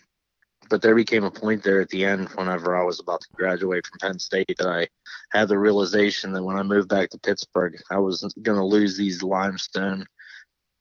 [0.73, 3.85] but there became a point there at the end, whenever I was about to graduate
[3.85, 4.87] from Penn State, that I
[5.31, 8.97] had the realization that when I moved back to Pittsburgh, I was going to lose
[8.97, 10.07] these limestone,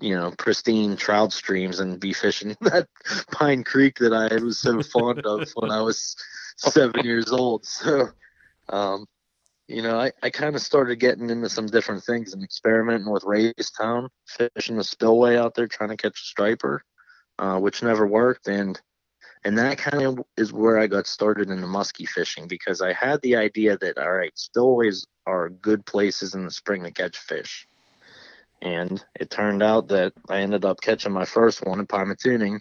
[0.01, 2.89] you know, pristine trout streams and be fishing that
[3.33, 6.17] Pine Creek that I was so fond of when I was
[6.57, 7.67] seven years old.
[7.67, 8.09] So,
[8.71, 9.05] um,
[9.69, 13.25] you know, I, I kind of started getting into some different things and experimenting with
[13.25, 16.83] Raystown, fishing the spillway out there, trying to catch a striper,
[17.39, 18.49] uh, which never worked.
[18.49, 18.81] And
[19.45, 22.93] and that kind of is where I got started in the muskie fishing because I
[22.93, 27.19] had the idea that all right, spillways are good places in the spring to catch
[27.19, 27.67] fish.
[28.61, 32.61] And it turned out that I ended up catching my first one in Pymatuning,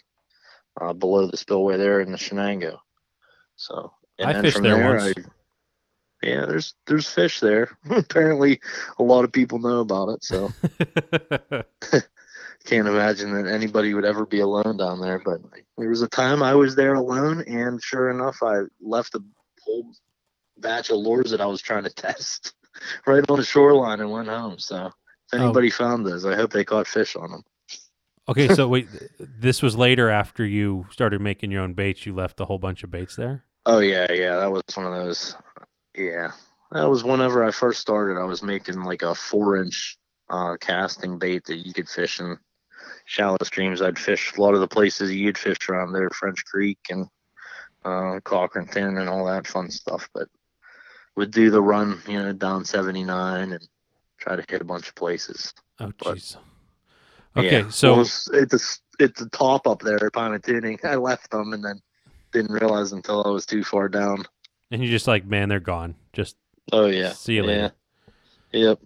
[0.79, 2.77] uh, below the spillway there in the Shenango.
[3.55, 5.13] So and I fished from there once.
[5.17, 5.21] I,
[6.23, 7.77] yeah, there's there's fish there.
[7.89, 8.59] Apparently,
[8.97, 10.23] a lot of people know about it.
[10.23, 10.51] So
[12.65, 15.19] can't imagine that anybody would ever be alone down there.
[15.23, 15.41] But
[15.77, 19.23] there was a time I was there alone, and sure enough, I left a
[19.63, 19.91] whole
[20.57, 22.53] batch of lures that I was trying to test
[23.07, 24.59] right on the shoreline and went home.
[24.59, 24.93] So if
[25.33, 25.43] Oh.
[25.43, 27.43] anybody found those, I hope they caught fish on them.
[28.27, 28.87] okay, so wait,
[29.19, 32.05] this was later after you started making your own baits.
[32.05, 33.43] You left a whole bunch of baits there.
[33.65, 35.35] Oh yeah, yeah, that was one of those.
[35.95, 36.31] Yeah,
[36.71, 38.19] that was whenever I first started.
[38.19, 39.97] I was making like a four-inch
[40.29, 42.37] uh, casting bait that you could fish in
[43.05, 43.81] shallow streams.
[43.81, 47.07] I'd fish a lot of the places you'd fish around there, French Creek and
[47.83, 50.07] uh, Cochranton and all that fun stuff.
[50.13, 50.27] But
[51.15, 53.67] would do the run, you know, down 79 and
[54.17, 55.53] try to hit a bunch of places.
[55.79, 56.37] Oh, jeez.
[57.35, 60.83] Okay, Yeah, so well, it's it's a, it's a top up there Pymatuning.
[60.85, 61.79] I left them and then
[62.33, 64.25] didn't realize until I was too far down.
[64.69, 65.95] and you're just like, man, they're gone.
[66.13, 66.35] Just
[66.71, 67.11] Oh yeah.
[67.13, 67.73] see you later.
[68.51, 68.59] Yeah.
[68.69, 68.79] Yep.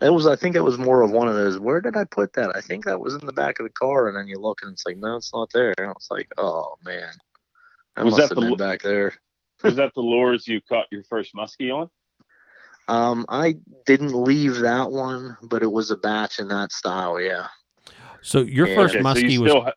[0.00, 0.26] It was.
[0.26, 1.58] I think it was more of one of those.
[1.58, 2.54] Where did I put that?
[2.56, 4.72] I think that was in the back of the car, and then you look and
[4.72, 5.74] it's like, no, it's not there.
[5.78, 7.10] And I was like, oh man,
[7.96, 9.14] that Was must that have the been back there.
[9.62, 11.90] Was that the lures you caught your first muskie on?
[12.88, 17.20] Um, I didn't leave that one, but it was a batch in that style.
[17.20, 17.48] Yeah.
[18.22, 18.74] So your Yeah.
[18.74, 19.50] first Okay, muskie you was.
[19.50, 19.72] still ha-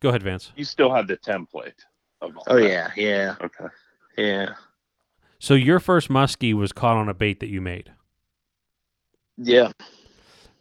[0.00, 0.52] Go ahead, Vance.
[0.56, 1.72] you still had the template
[2.20, 2.68] of Oh that.
[2.68, 3.66] yeah, yeah, Okay.
[4.18, 4.54] yeah,
[5.38, 7.92] So your first muskie was caught on a bait that you made.
[9.36, 9.72] Yeah.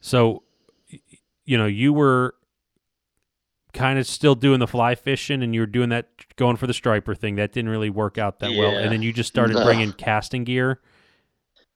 [0.02, 0.44] So,
[1.46, 2.36] you know, you were
[3.74, 6.74] kind of still doing the fly fishing, and you were doing that, going for the
[6.74, 7.36] striper thing.
[7.36, 9.64] That didn't really work out that well, and then you just started No.
[9.64, 10.82] bringing casting gear.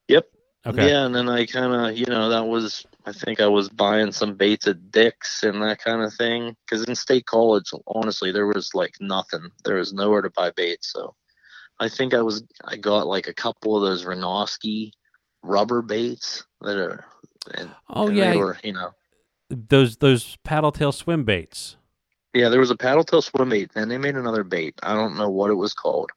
[0.08, 0.28] Yep.
[0.66, 0.90] Okay.
[0.90, 4.12] Yeah, and then I kind of, you know, that was, I think I was buying
[4.12, 6.58] some baits at Dick's and that kind of thing.
[6.66, 9.50] Because in state college, honestly, there was like nothing.
[9.64, 10.92] There was nowhere to buy baits.
[10.92, 11.16] So
[11.80, 14.92] I think I was, I got like a couple of those Renosky
[15.42, 17.06] rubber baits that are,
[17.56, 18.92] and, Oh and yeah, they were, you know,
[19.50, 21.78] those those paddle tail swim baits.
[22.34, 23.72] yeah, there was a paddle tail swim bait.
[23.76, 24.76] and they made another bait.
[24.84, 26.12] I don't know what it was called.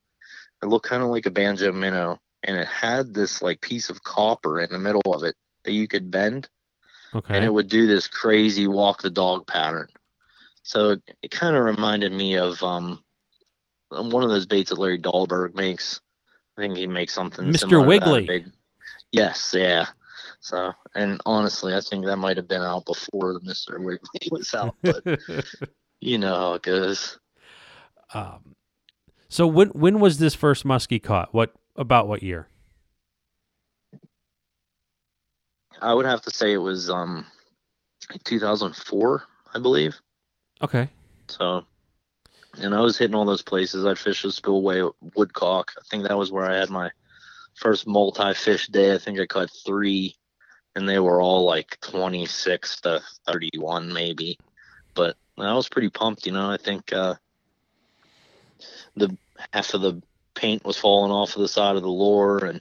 [0.62, 4.03] It looked kind of like a banjo minnow, and it had this like piece of
[4.03, 6.48] copper in the middle of it that you could bend.
[7.12, 7.35] Okay.
[7.35, 9.88] and it would do this crazy walk the dog pattern.
[10.62, 13.03] So it, it kind of reminded me of um
[13.88, 16.00] one of those baits that Larry Dahlberg makes.
[16.57, 17.46] I think he makes something.
[17.46, 17.59] Mr.
[17.61, 18.44] similar to that, Wiggly.
[19.12, 19.87] Yes, yeah.
[20.40, 23.79] So, and honestly, I think that might have been out before the Mr.
[23.79, 25.05] Wiggly was out, but
[26.00, 27.18] you know how it goes.
[28.14, 28.57] um,
[29.29, 31.33] so when when was this first muskie caught?
[31.35, 32.48] What about what year?
[35.81, 37.26] I would have to say it was um
[38.24, 39.22] 2004,
[39.55, 39.96] I believe.
[40.62, 40.88] Okay.
[41.29, 41.64] So,
[42.61, 43.87] and I was hitting all those places.
[43.87, 44.83] I'd fish the spillway
[45.14, 45.72] woodcock.
[45.79, 46.90] I think that was where I had my
[47.55, 48.94] first multi-fish day.
[48.94, 50.16] I think I caught three,
[50.74, 54.38] and they were all like 26 to 31 maybe.
[54.94, 56.50] But I was pretty pumped, you know.
[56.50, 57.14] I think uh,
[58.96, 59.16] the
[59.52, 60.02] half of the
[60.35, 62.61] paint was falling off of the side of the lure, and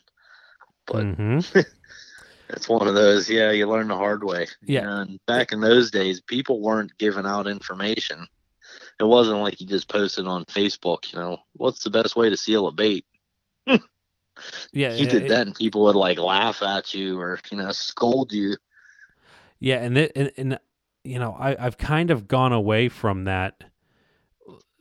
[0.86, 1.40] but hmm
[2.50, 3.30] it's one of those.
[3.30, 4.48] Yeah, you learn the hard way.
[4.62, 5.02] Yeah.
[5.02, 8.28] And back in those days, people weren't giving out information.
[9.00, 11.12] It wasn't like you just posted on Facebook.
[11.14, 13.06] You know, what's the best way to seal a bait?
[14.72, 14.94] Yeah.
[14.94, 18.32] You did it- that, and people would like laugh at you or you know scold
[18.32, 18.56] you.
[19.60, 20.60] Yeah, and th- and, and
[21.04, 23.64] you know, I I've kind of gone away from that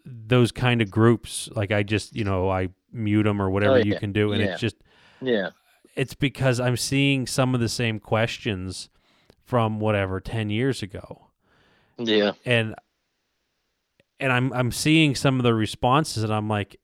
[0.05, 1.49] those kind of groups.
[1.55, 4.41] Like I just, you know, I mute them or whatever Oh, you can do and
[4.43, 4.53] Yeah.
[4.53, 4.77] it's just
[5.21, 5.51] Yeah,
[5.97, 8.89] it's because I'm seeing some of the same questions
[9.45, 11.27] from whatever 10 years ago.
[11.99, 12.75] yeah, And
[14.21, 16.81] and I'm I'm seeing some of the responses and I'm like,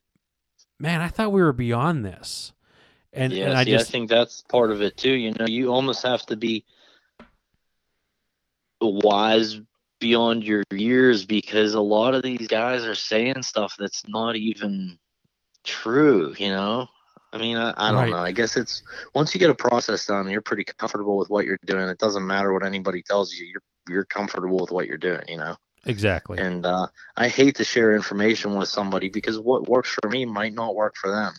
[0.79, 2.53] "Man, I thought we were beyond this."
[3.15, 5.13] And yeah, and I see, just I think that's part of it too.
[5.15, 6.65] You know, you almost have to be
[8.81, 9.61] wise
[10.01, 14.99] beyond your years because a lot of these guys are saying stuff that's not even
[15.65, 16.35] true.
[16.39, 16.89] You know,
[17.33, 18.11] I mean, I, I don't Right.
[18.11, 18.19] know.
[18.19, 18.83] I guess it's
[19.15, 21.89] once you get a process done, you're pretty comfortable with what you're doing.
[21.89, 23.47] It doesn't matter what anybody tells you.
[23.47, 25.23] You're you're comfortable with what you're doing.
[25.29, 25.57] You know.
[25.87, 26.39] exactly.
[26.39, 30.55] And uh, I hate to share information with somebody because what works for me might
[30.55, 31.33] not work for them.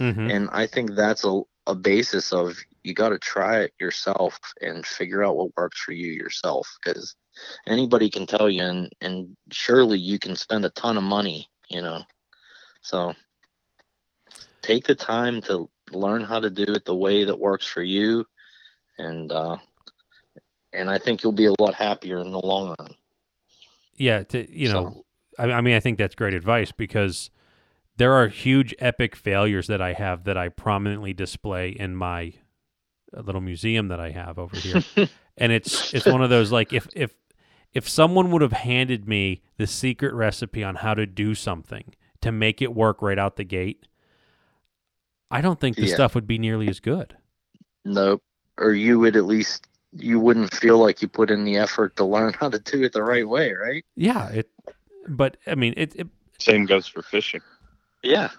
[0.00, 0.32] Mhm.
[0.34, 4.84] And I think that's a, a basis of you got to try it yourself and
[4.86, 7.14] figure out what works for you yourself because
[7.66, 11.82] anybody can tell you and, and surely you can spend a ton of money, you
[11.82, 12.02] know.
[12.80, 13.14] So
[14.62, 18.24] take the time to learn how to do it the way that works for you
[18.98, 19.56] and uh
[20.72, 22.94] and I think you'll be a lot happier in the long run.
[23.96, 25.04] Yeah, to you So- know,
[25.38, 27.30] I, I mean, I think that's great advice because
[28.00, 32.32] there are huge epic failures that I have that I prominently display in my
[33.14, 34.82] uh, little museum that I have over here,
[35.36, 37.14] and it's it's one of those like if if
[37.74, 42.32] if someone would have handed me the secret recipe on how to do something to
[42.32, 43.86] make it work right out the gate,
[45.30, 45.94] I don't think the Yeah.
[45.94, 47.18] stuff would be nearly as good.
[47.84, 48.22] Nope.
[48.56, 52.06] Or you would at least you wouldn't feel like you put in the effort to
[52.06, 53.84] learn how to do it the right way, right?
[53.94, 54.48] Yeah, it.
[55.06, 56.08] But I mean, it, it
[56.38, 57.42] Same goes for fishing.
[58.02, 58.30] Yeah.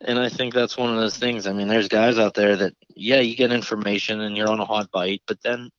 [0.00, 1.46] And I think that's one of those things.
[1.46, 4.64] I mean, there's guys out there that yeah, you get information and you're on a
[4.64, 5.70] hot bite, but then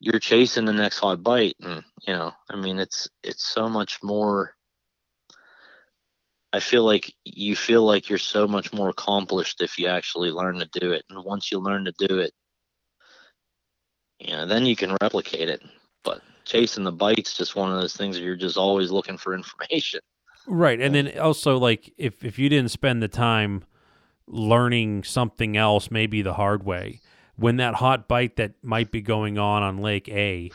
[0.00, 4.00] you're chasing the next hot bite and you know, I mean, it's it's so much
[4.02, 4.54] more
[6.54, 10.60] I feel like you feel like you're so much more accomplished if you actually learn
[10.60, 11.04] to do it.
[11.10, 12.32] And once you learn to do it,
[14.20, 15.62] you know, then you can replicate it.
[16.04, 19.34] But chasing the bites just one of those things where you're just always looking for
[19.34, 19.98] information.
[20.46, 20.80] Right.
[20.80, 23.64] And then also like if if you didn't spend the time
[24.26, 27.00] learning something else maybe the hard way,
[27.36, 30.50] when that hot bite that might be going on on Lake A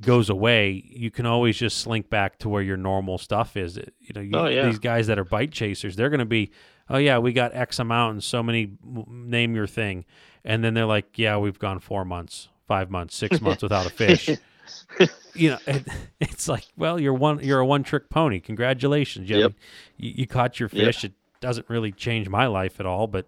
[0.00, 3.76] goes away, you can always just slink back to where your normal stuff is.
[3.76, 4.66] You know, you, Oh, yeah.
[4.66, 6.50] these guys that are bite chasers, they're going to be,
[6.88, 8.72] "Oh yeah, we got X amount and so many
[9.06, 10.04] name your thing."
[10.44, 13.90] And then they're like, "Yeah, we've gone 4 months, 5 months, 6 months without a
[13.90, 14.30] fish."
[15.34, 15.86] you know, it,
[16.20, 18.40] it's like, well, you're one, you're a one-trick pony.
[18.40, 19.52] Congratulations, you, Yep.
[19.96, 20.86] you, you caught your Yep.
[20.86, 21.04] fish.
[21.04, 23.26] It doesn't really change my life at all, but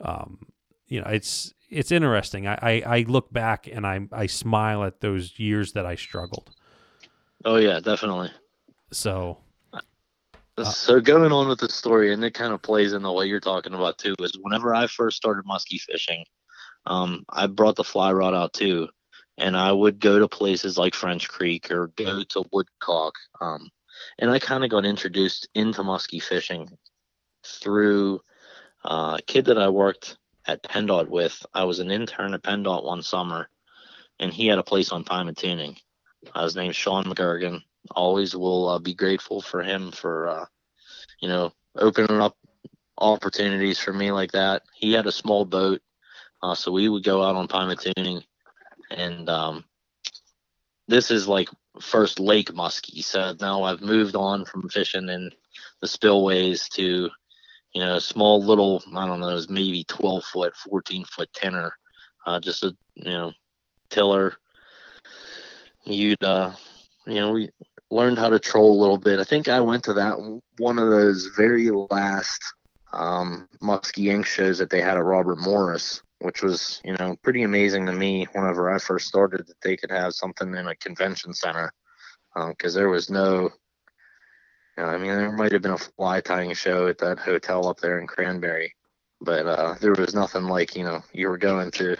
[0.00, 0.38] um,
[0.86, 2.46] you know, it's it's interesting.
[2.46, 6.50] I, I, I look back and I I smile at those years that I struggled.
[7.44, 8.30] Oh yeah, definitely.
[8.90, 9.38] So
[10.56, 13.38] Uh, so going on with the story, and it kind of plays into what you're
[13.40, 16.24] talking about too, is whenever I first started muskie fishing,
[16.86, 18.88] um, I brought the fly rod out too,
[19.38, 23.70] and I would go to places like French Creek or go to Woodcock, um,
[24.18, 26.76] and I kind of got introduced into muskie fishing
[27.44, 28.20] through
[28.84, 31.44] uh, a kid that I worked at PennDOT with.
[31.54, 33.48] I was an intern at PennDOT one summer,
[34.18, 35.76] and he had a place on Pymatuning.
[36.34, 40.46] Uh, his name's Sean McGurgan always will uh, be grateful for him for uh,
[41.20, 42.36] you know opening up
[42.98, 44.62] opportunities for me like that.
[44.74, 45.80] He had a small boat,
[46.42, 48.24] uh, so we would go out on Pymatuning,
[48.90, 49.64] and um,
[50.86, 51.48] this is like
[51.80, 53.04] first lake muskie.
[53.04, 55.30] So now I've moved on from fishing in
[55.80, 57.10] the spillways to
[57.74, 61.72] you know small little I don't know maybe 12 foot, 14 foot tenor,
[62.26, 63.32] uh, just a you know
[63.90, 64.36] tiller.
[65.84, 66.52] You'd uh,
[67.06, 67.50] you know we
[67.90, 69.18] learned how to troll a little bit.
[69.18, 72.42] I think I went to that one of those very last
[72.92, 74.26] um, Muskie Inc.
[74.26, 78.26] shows that they had at Robert Morris, which was you know pretty amazing to me
[78.32, 81.72] whenever I first started that they could have something in a convention center
[82.48, 83.50] because there was no.
[84.76, 87.66] You know, I mean, there might have been a fly tying show at that hotel
[87.66, 88.76] up there in Cranberry,
[89.20, 91.96] but uh, there was nothing like you know you were going to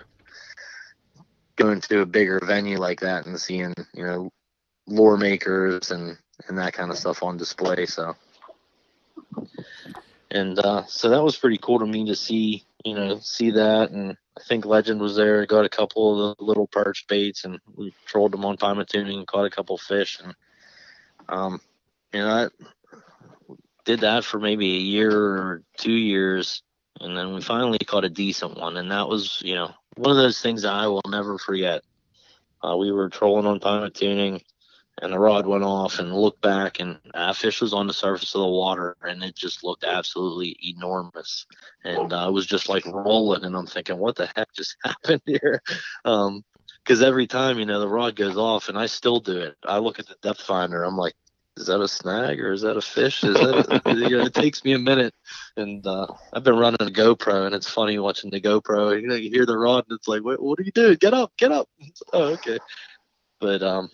[1.58, 4.30] going to a bigger venue like that and seeing you know
[4.86, 8.14] lore makers and and that kind of stuff on display so
[10.30, 13.90] and uh so that was pretty cool to me to see you know see that
[13.90, 17.58] and i think legend was there got a couple of the little perch baits and
[17.74, 20.34] we trolled them on Pymatuning caught a couple of fish and
[21.28, 21.60] um
[22.12, 22.48] you know i
[23.84, 26.62] did that for maybe a year or two years
[27.00, 30.16] and then we finally caught a decent one and that was you know one of
[30.16, 31.82] those things that i will never forget.
[32.62, 34.42] Uh, we were trolling on Pymatuning
[35.02, 38.34] and the rod went off and looked back and a fish was on the surface
[38.34, 41.46] of the water and it just looked absolutely enormous
[41.84, 45.22] and uh, it was just like rolling and i'm thinking what the heck just happened
[45.26, 45.62] here
[46.04, 46.44] um
[46.84, 49.78] because every time you know the rod goes off and i still do it i
[49.78, 51.14] look at the depth finder i'm like
[51.58, 53.24] is that a snag or is that a fish?
[53.24, 55.12] Is that a, you know, it takes me a minute.
[55.56, 59.00] And uh, I've been running a GoPro, and it's funny watching the GoPro.
[59.00, 60.96] You know, you hear the rod, and it's like, what, what are you doing?
[61.00, 61.68] Get up, get up.
[62.12, 62.58] Oh, okay.
[63.40, 63.90] But um,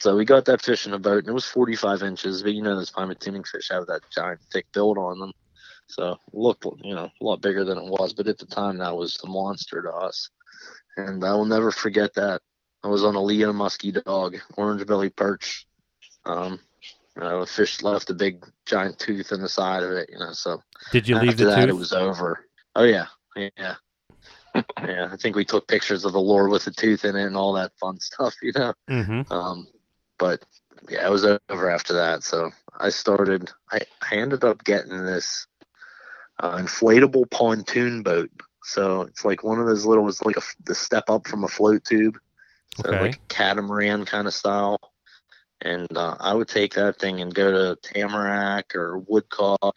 [0.00, 2.42] so we got that fish in a boat, and it was 45 inches.
[2.42, 5.32] But you know, those Pymatuning fish have that giant thick build on them,
[5.88, 8.12] so looked you know a lot bigger than it was.
[8.12, 10.30] But at the time, that was a monster to us,
[10.96, 12.42] and I will never forget that.
[12.84, 15.66] I was on a Leo musky dog, orange belly perch.
[16.24, 16.60] Um,
[17.16, 20.10] you know, the fish left a big giant tooth in the side of it.
[20.12, 21.70] You know, so Did you leave after the that, tooth?
[21.70, 22.44] it was over.
[22.76, 23.74] Oh yeah, yeah,
[24.54, 25.08] yeah.
[25.10, 27.54] I think we took pictures of the lure with the tooth in it and all
[27.54, 28.36] that fun stuff.
[28.40, 28.74] You know.
[28.88, 29.32] mm-hmm.
[29.32, 29.66] Um,
[30.18, 30.44] but
[30.88, 32.22] yeah, it was over after that.
[32.22, 33.50] So I started.
[33.72, 35.46] I, I ended up getting this
[36.40, 38.30] uh, inflatable pontoon boat.
[38.64, 40.08] So it's like one of those little.
[40.08, 42.18] It's like a, the step up from a float tube.
[42.76, 43.00] So Okay.
[43.00, 44.78] like a catamaran kind of style.
[45.60, 49.74] And uh, I would take that thing and go to Tamarack or Woodcock,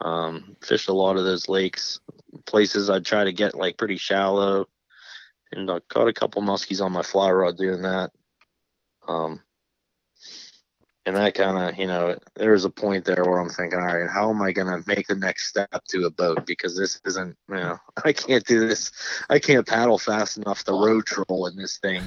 [0.00, 2.00] um, fish a lot of those lakes,
[2.46, 4.66] places I'd try to get like pretty shallow.
[5.52, 8.12] And I caught a couple muskies on my fly rod doing that.
[9.06, 9.42] Um,
[11.06, 13.86] and that kind of, you know, there was a point there where I'm thinking, all
[13.86, 16.44] right, how am I going to make the next step to a boat?
[16.46, 18.92] Because this isn't, you know, I can't do this.
[19.30, 22.02] I can't paddle fast enough to row troll in this thing.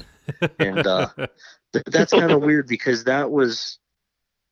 [0.59, 1.09] And, uh,
[1.87, 3.79] that's kind of weird because that was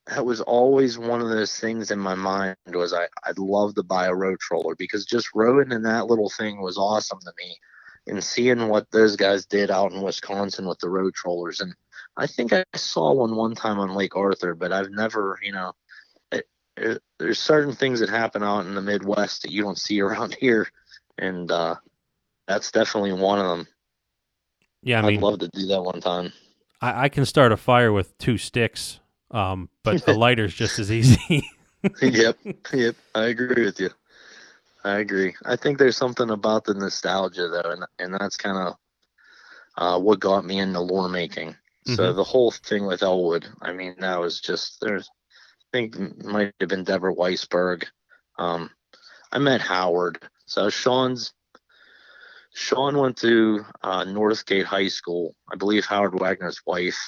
[0.08, 3.84] that was always one of those things in my mind was I, I'd love to
[3.84, 7.56] buy a row troller because just rowing in that little thing was awesome to me
[8.08, 11.74] and seeing what those guys did out in Wisconsin with the row trollers and
[12.18, 15.74] I think I saw one one time on Lake Arthur but I've never you know
[16.32, 16.48] it,
[16.78, 20.36] it, there's certain things that happen out in the Midwest that you don't see around
[20.40, 20.68] here
[21.18, 21.76] and uh,
[22.48, 23.68] that's definitely one of them
[24.84, 26.34] yeah, I I'd mean, love to do that one time
[26.82, 29.00] I, I can start a fire with two sticks,
[29.30, 31.48] um, but a lighter's just as easy.
[32.02, 32.38] yep,
[32.74, 32.96] yep.
[33.16, 33.90] I agree with you.
[34.84, 35.36] I agree.
[35.46, 38.76] I think there's something about the nostalgia though, and and that's kind of
[39.78, 41.56] uh, what got me into lore making.
[41.86, 42.16] So Mhm.
[42.16, 45.10] the whole thing with Elwood, I mean, that was just there's.
[45.74, 47.86] I think might have been Deborah Weisberg.
[48.38, 48.70] Um,
[49.32, 50.22] I met Howard.
[50.46, 51.34] So Sean's
[52.54, 55.36] Sean went to uh, Northgate High School.
[55.52, 57.00] I believe Howard Wagner's wife,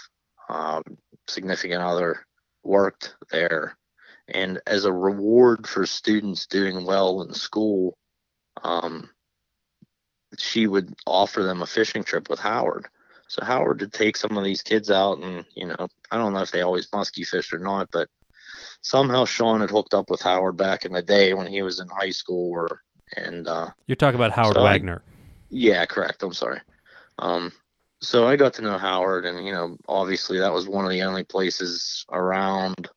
[0.49, 0.83] um,
[1.27, 2.25] significant other,
[2.63, 3.77] worked there.
[4.27, 7.97] And as a reward for students doing well in school,
[8.63, 9.09] um,
[10.37, 12.87] she would offer them a fishing trip with Howard.
[13.27, 16.41] So Howard would take some of these kids out, and you know, I don't know
[16.41, 18.07] if they always musky fished or not, but
[18.81, 21.87] somehow Sean had hooked up with Howard back in the day when he was in
[21.87, 22.81] high school, or
[23.15, 25.01] and uh, You're talking about Howard So I- Wagner.
[25.49, 26.23] yeah, correct.
[26.23, 26.61] I'm sorry.
[27.19, 27.51] Um,
[28.01, 31.03] so I got to know Howard, and you know, obviously that was one of the
[31.03, 32.89] only places around,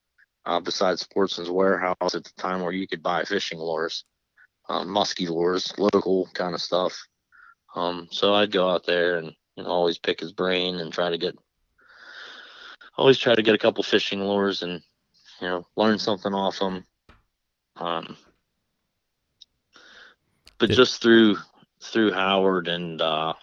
[0.47, 4.05] uh, besides Sportsman's Warehouse at the time where you could buy fishing lures,
[4.68, 6.97] um, musky lures, local kind of stuff.
[7.74, 11.11] Um, so I'd go out there and you know always pick his brain and try
[11.11, 11.36] to get,
[12.97, 14.80] always try to get a couple fishing lures and
[15.40, 16.84] you know learn something off them.
[17.76, 18.16] Um,
[20.59, 21.36] but Did- just through
[21.82, 23.34] through Howard and uh,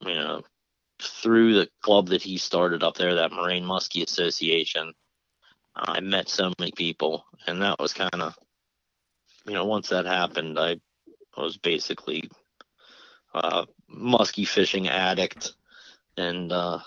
[0.00, 0.42] you know
[1.00, 4.94] through the club that he started up there, that Moraine Muskie Association,
[5.76, 8.36] I met so many people, and that was kind of
[9.46, 10.80] you know once that happened, I
[11.36, 12.30] was basically
[13.34, 15.52] uh, muskie fishing addict,
[16.16, 16.78] and uh,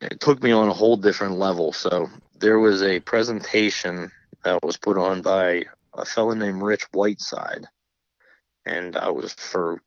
[0.00, 1.72] it took me on a whole different level.
[1.72, 4.12] So there was a presentation
[4.44, 7.66] that was put on by a fellow named Rich Whiteside,
[8.64, 9.82] and I was for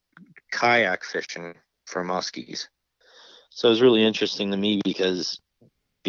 [0.51, 1.55] kayak fishing
[1.85, 2.67] for muskies.
[3.51, 5.39] So it was really interesting to me because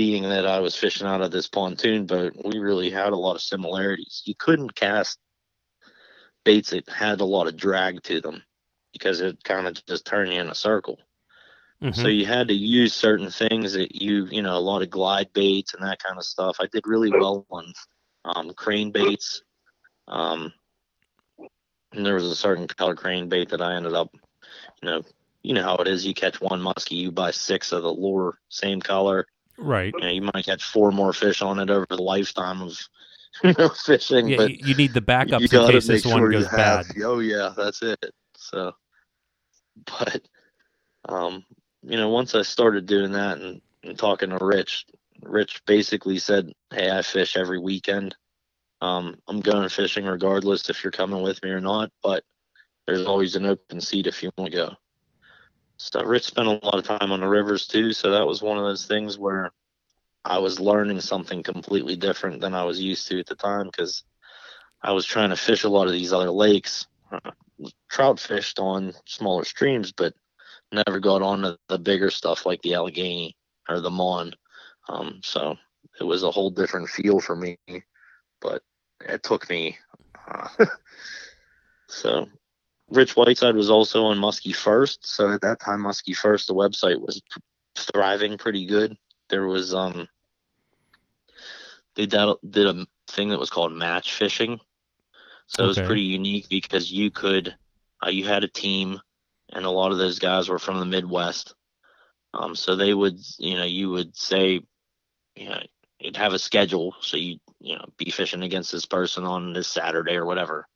[0.01, 3.35] being that I was fishing out of this pontoon boat, we really had a lot
[3.35, 4.23] of similarities.
[4.25, 5.19] You couldn't cast
[6.43, 8.43] baits that had a lot of drag to them
[8.95, 10.99] because it kind of just turned you in a circle.
[11.83, 11.95] Mhm.
[11.95, 15.35] So you had to use certain things that you, you know, a lot of glide
[15.35, 16.57] baits and that kind of stuff.
[16.61, 17.71] I did really well on
[18.25, 19.43] um, crankbaits.
[20.09, 20.51] Um,
[21.93, 24.09] and there was a certain color crankbait that I ended up,
[24.81, 25.03] you know,
[25.43, 26.07] you know how it is.
[26.07, 29.27] You catch one muskie, you buy six of the lure, same color.
[29.61, 29.93] Right.
[29.95, 32.79] You know, you might catch four more fish on it over the lifetime of
[33.45, 34.29] you know, fishing.
[34.29, 36.49] Yeah, but you, you need the backups you in case this one sure you goes
[36.49, 36.87] bad.
[37.05, 38.13] Oh yeah, that's it.
[38.37, 38.73] So,
[39.87, 40.23] but
[41.09, 41.45] um,
[41.83, 44.87] you know, once I started doing that and, and talking to Rich,
[45.23, 48.15] Rich basically said, "Hey, I fish every weekend.
[48.81, 52.25] Um, I'm going fishing regardless if you're coming with me or not, but
[52.87, 54.75] there's always an open seat if you want to go."
[55.83, 57.95] So Rich spent a lot of time on the rivers too.
[57.95, 59.51] So that was one of those things where
[60.27, 64.05] I was learning something completely different than I was used to at the time because
[64.83, 66.87] I was trying to fish a lot of these other lakes.
[67.11, 67.31] Uh,
[67.89, 70.13] trout fished on smaller streams, but
[70.71, 73.35] never got on to the bigger stuff like the Allegheny
[73.67, 74.35] or the Mon.
[74.91, 75.57] Um, so
[75.99, 77.57] it was a whole different feel for me,
[78.43, 78.63] but
[79.01, 79.79] it took me.
[80.31, 80.49] Uh,
[81.89, 82.29] so
[82.91, 85.07] Rich Whiteside was also on Muskie First.
[85.07, 87.23] So at that time, Muskie First, the website was
[87.77, 88.97] thriving pretty good.
[89.29, 90.09] There was um,
[91.95, 94.61] they did, did a thing that was called match fishing.
[95.47, 97.57] So it was pretty unique because you could,
[98.05, 99.01] uh, you had a team,
[99.53, 101.55] and a lot of those guys were from the Midwest.
[102.33, 104.61] Um, so they would, you know, you would say,
[105.35, 105.61] you know,
[105.99, 109.67] you'd have a schedule, so you, you know, be fishing against this person on this
[109.67, 110.69] Saturday or whatever.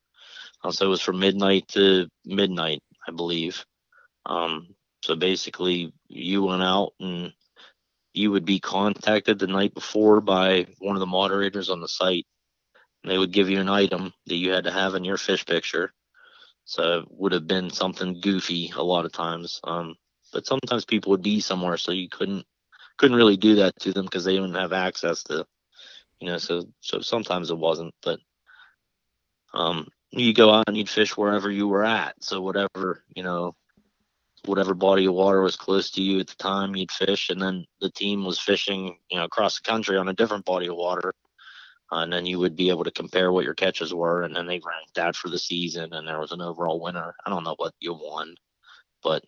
[0.71, 3.65] So it was from midnight to midnight, I believe.
[4.25, 7.33] Um, so basically, you went out and
[8.13, 12.25] you would be contacted the night before by one of the moderators on the site.
[13.03, 15.93] They would give you an item that you had to have in your fish picture.
[16.65, 19.59] So it would have been something goofy a lot of times.
[19.63, 19.95] Um,
[20.33, 22.45] but sometimes people would be somewhere, so you couldn't
[22.97, 25.45] couldn't really do that to them because they didn't have access to,
[26.19, 26.37] you know.
[26.37, 28.19] So so sometimes it wasn't, but
[29.53, 32.15] um, you go out and you'd fish wherever you were at.
[32.23, 33.55] So whatever you know,
[34.45, 37.65] whatever body of water was close to you at the time, you'd fish, and then
[37.81, 41.13] the team was fishing, you know, across the country on a different body of water.
[41.91, 44.47] Uh, and then you would be able to compare what your catches were, and then
[44.47, 47.13] they ranked that for the season, and there was an overall winner.
[47.25, 48.35] I don't know what you won,
[49.03, 49.23] but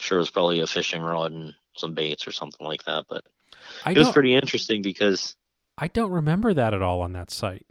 [0.00, 3.04] sure it was probably a fishing rod and some baits or something like that.
[3.08, 3.22] But
[3.84, 5.36] I it was pretty interesting because
[5.76, 7.66] I don't remember that at all on that site.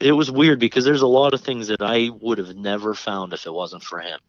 [0.00, 3.32] It was weird because there's a lot of things that I would have never found
[3.32, 4.20] if it wasn't for him.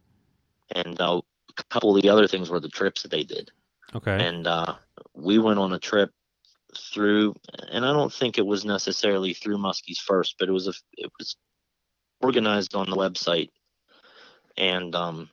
[0.76, 1.22] And uh,
[1.58, 3.52] a couple of the other things were the trips that they did.
[3.94, 4.26] Okay.
[4.26, 4.76] And uh,
[5.14, 6.12] we went on a trip
[6.76, 7.36] through,
[7.72, 11.12] and I don't think it was necessarily through Muskies first, but it was a, it
[11.18, 11.36] was
[12.22, 13.50] organized on the website,
[14.58, 15.30] and um,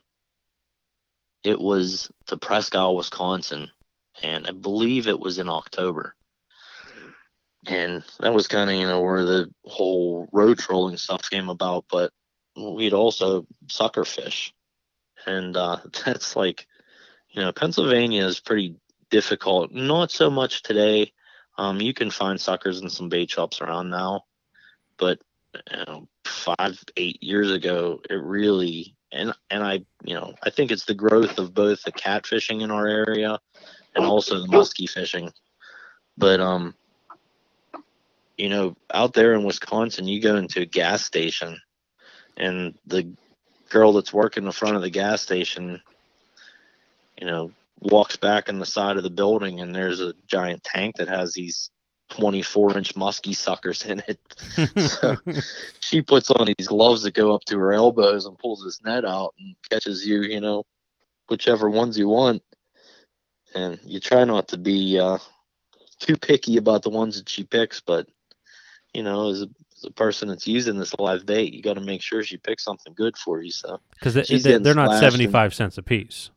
[1.43, 3.69] it was to Presque Isle, Wisconsin,
[4.23, 6.15] and I believe it was in October.
[7.67, 11.85] And that was kind of you know where the whole row trolling stuff came about,
[11.91, 12.11] but
[12.55, 14.53] we'd also sucker fish,
[15.25, 16.65] and uh, that's like,
[17.29, 18.75] you know, Pennsylvania is pretty
[19.09, 19.71] difficult.
[19.71, 21.11] Not so much today.
[21.57, 24.25] Um, you can find suckers in some bait shops around now,
[24.97, 25.19] but
[25.71, 30.71] you know, five, eight years ago, it really and and I, you know, I think
[30.71, 33.39] it's the growth of both the catfishing in our area
[33.95, 35.31] and also the muskie fishing.
[36.17, 36.75] But um,
[38.37, 41.59] you know, out there in Wisconsin, you go into a gas station,
[42.37, 43.11] and the
[43.69, 45.81] girl that's working the front of the gas station,
[47.19, 50.95] you know, walks back in the side of the building and there's a giant tank
[50.97, 51.69] that has these
[52.09, 54.19] 24 inch musky suckers in it.
[54.89, 55.17] so
[55.79, 59.05] she puts on these gloves that go up to her elbows and pulls this net
[59.05, 60.63] out and catches you, you know,
[61.29, 62.41] whichever ones you want.
[63.53, 65.17] And you try not to be uh,
[65.99, 68.07] too picky about the ones that she picks, but
[68.93, 71.81] you know, as a, as a person that's using this live bait, you got to
[71.81, 73.51] make sure she picks something good for you.
[73.51, 76.31] So, Because they, She's they, not 75 cents a piece.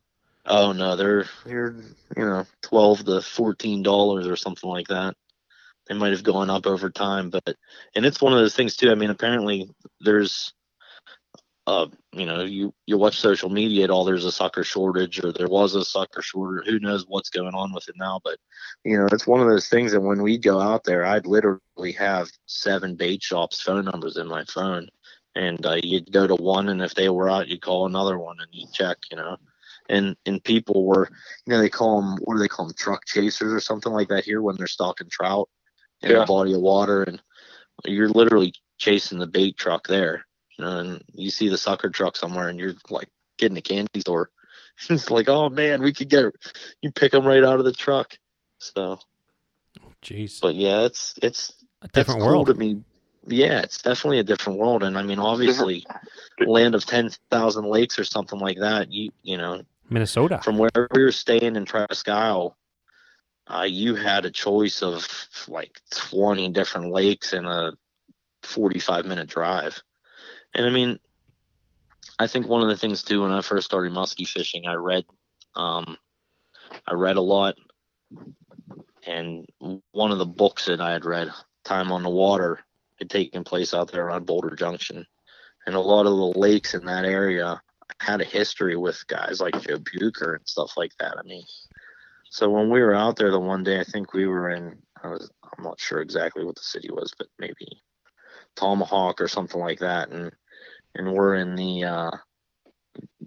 [0.45, 1.75] Oh no, they're they're
[2.17, 5.15] you know twelve to fourteen dollars or something like that.
[5.87, 7.55] They might have gone up over time, but
[7.95, 8.91] and it's one of those things too.
[8.91, 10.53] I mean, apparently there's,
[11.67, 14.03] uh, you know, you you watch social media at all.
[14.03, 16.67] There's a sucker shortage, or there was a sucker shortage.
[16.67, 18.19] Who knows what's going on with it now?
[18.23, 18.37] But
[18.83, 21.91] you know, it's one of those things that when we go out there, I'd literally
[21.97, 24.89] have seven bait shops phone numbers in my phone,
[25.35, 28.37] and uh, you'd go to one, and if they were out, you'd call another one,
[28.39, 29.37] and you check, you know
[29.89, 31.09] and and people were
[31.45, 34.07] you know they call them what do they call them truck chasers or something like
[34.07, 35.49] that here when they're stalking trout
[36.01, 36.23] in Yeah.
[36.23, 37.21] a body of water and
[37.85, 40.25] you're literally chasing the bait truck there
[40.63, 44.29] and you see the sucker truck somewhere and you're like getting a candy store
[44.89, 46.25] it's like oh man we could get
[46.81, 48.17] you pick them right out of the truck
[48.59, 48.99] so
[50.03, 50.41] Jeez.
[50.41, 52.47] but yeah it's it's a different cool world.
[52.47, 52.81] to me.
[53.27, 55.85] Yeah, it's definitely a different world, and I mean, obviously,
[56.39, 58.91] land of ten thousand lakes or something like that.
[58.91, 60.39] You you know, Minnesota.
[60.43, 62.57] from wherever you're staying in Presque Isle,
[63.47, 65.07] uh, you had a choice of
[65.47, 67.73] like 20 different lakes in a
[68.43, 69.81] 45 minute drive.
[70.53, 70.99] And I mean,
[72.19, 75.05] I think one of the things too, when I first started muskie fishing, I read,
[75.55, 75.97] um,
[76.87, 77.55] I read a lot.
[79.07, 79.47] And
[79.91, 81.29] one of the books that I had read,
[81.63, 82.59] Time on the Water,
[82.99, 85.05] had taken place out there on Boulder Junction.
[85.65, 87.61] And a lot of the lakes in that area,
[87.99, 91.17] had a history with guys like Joe Bucher and stuff like that.
[91.17, 91.43] I mean,
[92.29, 94.77] so when we were out there the one day, I think we were in.
[95.03, 97.81] I was I'm not sure exactly what the city was, but maybe
[98.55, 100.31] Tomahawk or something like that, and
[100.95, 102.11] and we're in the uh,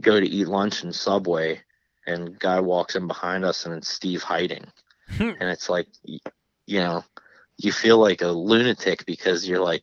[0.01, 1.61] go to eat lunch in Subway,
[2.07, 4.67] and guy walks in behind us, and it's Steve Heiting,
[5.41, 7.05] and it's like, you know,
[7.59, 9.83] you feel like a lunatic because you're like,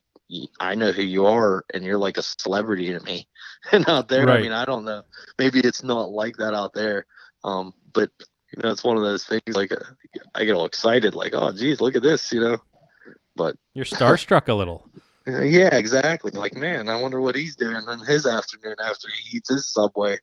[0.60, 3.28] I know who you are, and you're like a celebrity to me.
[3.70, 4.40] And out there, Right.
[4.40, 5.02] I mean, I don't know.
[5.38, 7.06] Maybe it's not like that out there,
[7.44, 8.10] um, but
[8.52, 9.54] you know, it's one of those things.
[9.54, 9.76] Like, uh,
[10.34, 12.58] I get all excited, like, oh, geez, look at this, you know.
[13.36, 14.88] But You're starstruck a little.
[15.26, 16.32] Yeah, exactly.
[16.32, 20.18] Like, man, I wonder what he's doing in his afternoon after he eats his subway.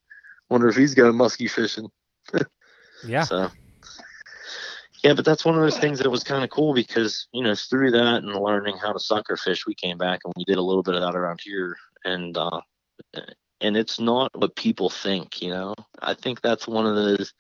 [0.50, 1.90] Wonder if he's going musky fishing.
[3.06, 3.24] Yeah.
[3.24, 3.50] So,
[5.04, 7.56] yeah, but that's one of those things that was kind of cool because you know
[7.56, 10.62] through that and learning how to sucker fish, we came back and we did a
[10.62, 12.60] little bit of that around here, and uh,
[13.62, 15.42] and it's not what people think.
[15.42, 17.34] You know, I think that's one of those.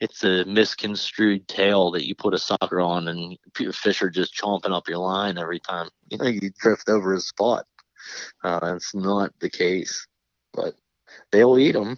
[0.00, 3.38] It's a misconstrued tale that you put a sucker on and
[3.74, 7.20] fish are just chomping up your line every time you know you drift over a
[7.20, 7.64] spot.
[8.44, 10.06] Uh, that's not the case,
[10.52, 10.74] but
[11.32, 11.96] they'll eat them,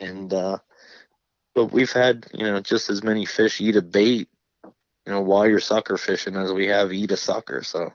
[0.00, 0.58] and uh,
[1.54, 4.28] but we've had you know just as many fish eat a bait,
[4.64, 4.72] you
[5.12, 7.62] know, while you're sucker fishing as we have eat a sucker.
[7.62, 7.92] So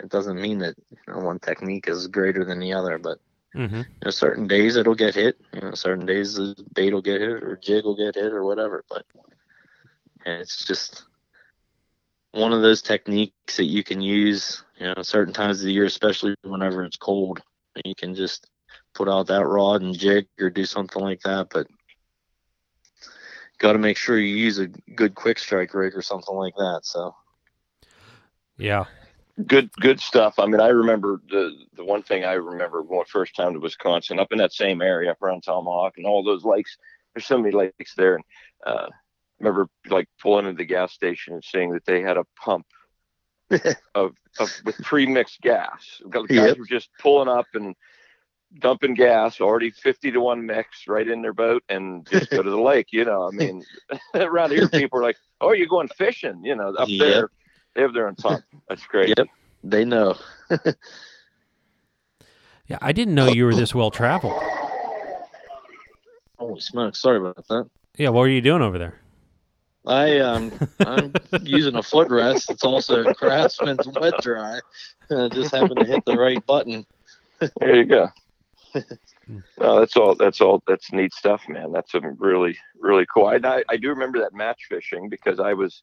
[0.00, 3.18] it doesn't mean that you know, one technique is greater than the other, but
[3.54, 3.76] Mm-hmm.
[3.76, 5.38] you know, certain days it'll get hit.
[5.52, 8.44] You know, certain days the bait will get hit or jig will get hit or
[8.44, 8.84] whatever.
[8.88, 9.04] But
[10.24, 11.04] and it's just
[12.32, 14.64] one of those techniques that you can use.
[14.78, 17.40] You know, certain times of the year, especially whenever it's cold,
[17.84, 18.48] you can just
[18.94, 21.48] put out that rod and jig or do something like that.
[21.50, 21.66] But
[23.58, 26.80] got to make sure you use a good quick strike rig or something like that.
[26.84, 27.14] So
[28.56, 28.86] Yeah.
[29.46, 30.34] Good good stuff.
[30.38, 34.18] I mean, I remember the the one thing I remember going first time to Wisconsin,
[34.18, 36.76] up in that same area, up around Tomahawk and all those lakes.
[37.14, 38.24] There's so many lakes there, and
[38.66, 38.88] uh,
[39.38, 42.66] remember like pulling into the gas station and seeing that they had a pump
[43.94, 46.00] of, of with pre-mixed gas.
[46.04, 46.58] The Guys Yep.
[46.58, 47.74] were just pulling up and
[48.58, 52.50] dumping gas, already 50 to one mix right in their boat, and just go to
[52.50, 52.88] the lake.
[52.92, 53.64] You know, I mean,
[54.14, 56.98] around here people are like, "Oh, you're going fishing?" You know, up Yep.
[56.98, 57.30] there
[57.74, 58.44] they have their own pump.
[58.68, 59.16] That's great.
[59.16, 59.26] Yep.
[59.64, 60.16] they know.
[62.68, 62.78] Yeah.
[62.80, 64.40] I didn't know you were this well traveled.
[66.38, 67.02] Holy smokes!
[67.02, 67.68] Sorry about that.
[67.98, 68.10] Yeah.
[68.10, 69.02] What were you doing over there?
[69.84, 71.12] I um I'm
[71.42, 72.50] using a footrest.
[72.50, 74.60] It's also Craftsman's wet dry.
[75.10, 76.86] I just happened to hit the right button.
[77.58, 78.08] There you go.
[79.58, 80.14] no, that's all.
[80.14, 80.62] That's all.
[80.66, 81.72] That's neat stuff, man.
[81.72, 83.26] That's some really, really cool.
[83.26, 85.82] I, I, I do remember that match fishing because I was,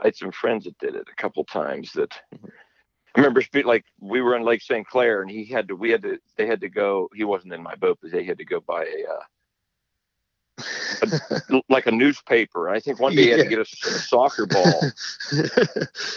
[0.00, 1.92] I had some friends that did it a couple times.
[1.92, 4.86] That I remember, like we were in Lake St.
[4.86, 5.76] Clair, and he had to.
[5.76, 6.18] We had to.
[6.36, 7.08] They had to go.
[7.14, 9.12] He wasn't in my boat, but they had to go buy a.
[9.12, 9.22] Uh,
[11.70, 12.68] like a newspaper.
[12.68, 13.48] And I think one day he had to Yeah.
[13.50, 14.82] get a soccer ball.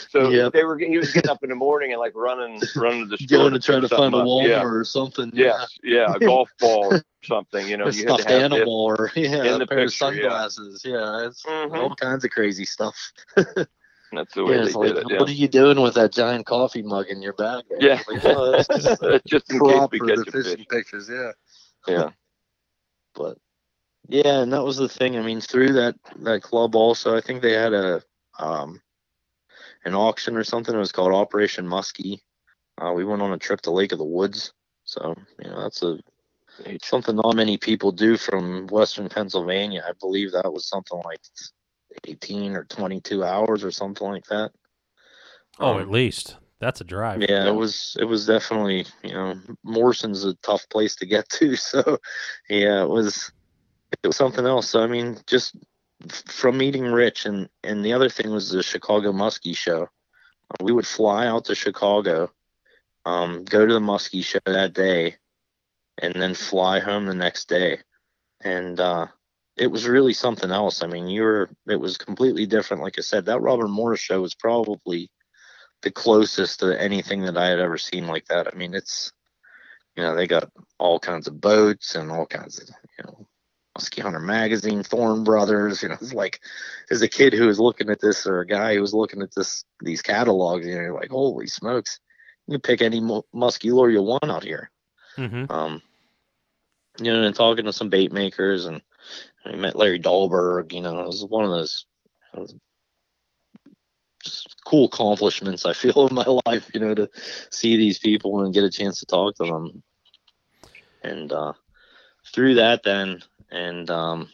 [0.09, 0.51] So Yep.
[0.53, 0.77] they were.
[0.77, 3.53] He was getting up in the morning and like running, running to the store Going
[3.53, 4.17] to try to find a.
[4.17, 4.63] Walmart Yeah.
[4.63, 5.31] or something.
[5.33, 7.67] Yes, yeah, a golf ball something.
[7.67, 10.21] You know, you had stuffed animal or yeah, in a the pair of picture, yeah.
[10.21, 10.81] sunglasses.
[10.85, 11.77] Yeah, it's Mhm.
[11.77, 12.95] all kinds of crazy stuff.
[13.35, 15.19] That's the way Yeah, they like, did it.
[15.19, 17.63] what are you doing with that giant coffee mug in your bag?
[17.69, 17.79] there?
[17.81, 18.01] yeah.
[18.07, 20.67] Like, oh, just just in case we catch the a fishing fish.
[20.69, 21.09] pictures.
[21.09, 21.31] Yeah.
[21.87, 22.09] Yeah,
[23.15, 23.37] but
[24.07, 25.17] yeah, and that was the thing.
[25.17, 28.01] I mean, through that that club also, I think they had a
[28.39, 28.81] um
[29.85, 30.73] an auction or something.
[30.73, 32.21] It was called Operation Muskie.
[32.79, 34.53] Uh, we went on a trip to Lake of the Woods,
[34.85, 35.97] so you know that's a.
[36.83, 39.83] something not many people do from Western Pennsylvania.
[39.87, 41.19] I believe that was something like
[42.05, 44.51] 18 or 22 hours or something like that.
[45.59, 47.21] Oh, Um, at least that's a drive.
[47.21, 51.55] yeah, it was it was definitely you know Morson's a tough place to get to,
[51.71, 51.99] so
[52.49, 53.31] yeah, it was
[54.03, 54.69] it was something else.
[54.69, 55.55] So I mean, just
[56.09, 59.87] from meeting Rich and and the other thing was the Chicago Muskie Show.
[60.61, 62.29] We would fly out to Chicago,
[63.05, 65.15] um, go to the Muskie Show that day,
[65.97, 67.79] and then fly home the next day,
[68.41, 69.07] and uh,
[69.57, 70.83] it was really something else.
[70.83, 72.83] I mean, you were it was completely different.
[72.83, 75.09] Like I said, that Robert Morris show was probably
[75.83, 78.47] the closest to anything that I had ever seen like that.
[78.51, 79.11] I mean, it's
[79.95, 83.27] you know they got all kinds of boats and all kinds of you know
[83.77, 85.83] Musky Hunter magazine, Thorne Brothers.
[85.83, 86.39] You know, it's like
[86.89, 89.35] as a kid who was looking at this or a guy who was looking at
[89.35, 91.99] this these catalogs, you know, you're like holy smokes,
[92.47, 94.69] you can pick any mu- musky lure you want out here.
[95.17, 95.51] Mm-hmm.
[95.51, 95.81] Um,
[96.99, 98.81] you know, and talking to some bait makers, and
[99.45, 100.73] I met Larry Dahlberg.
[100.73, 101.85] You know, it was one of those
[102.33, 102.55] was
[104.65, 106.69] cool accomplishments I feel in my life.
[106.73, 107.09] You know, to
[107.51, 109.83] see these people and get a chance to talk to them,
[111.03, 111.53] and uh,
[112.33, 114.29] through that then, and um,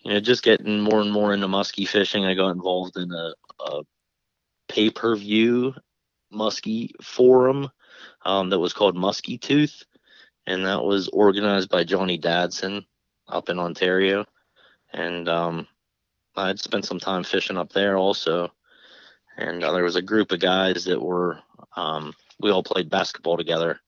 [0.00, 3.34] you know, just getting more and more into muskie fishing, I got involved in a,
[3.60, 3.82] a
[4.68, 5.74] pay per view
[6.32, 7.70] muskie forum
[8.24, 9.84] um, that was called Musky Tooth,
[10.46, 12.84] and that was organized by Johnny Dadson
[13.28, 14.24] up in Ontario,
[14.92, 15.66] and um,
[16.36, 18.52] I'd spent some time fishing up there also,
[19.36, 21.38] and uh, there was a group of guys that were
[21.76, 23.80] um, we all played basketball together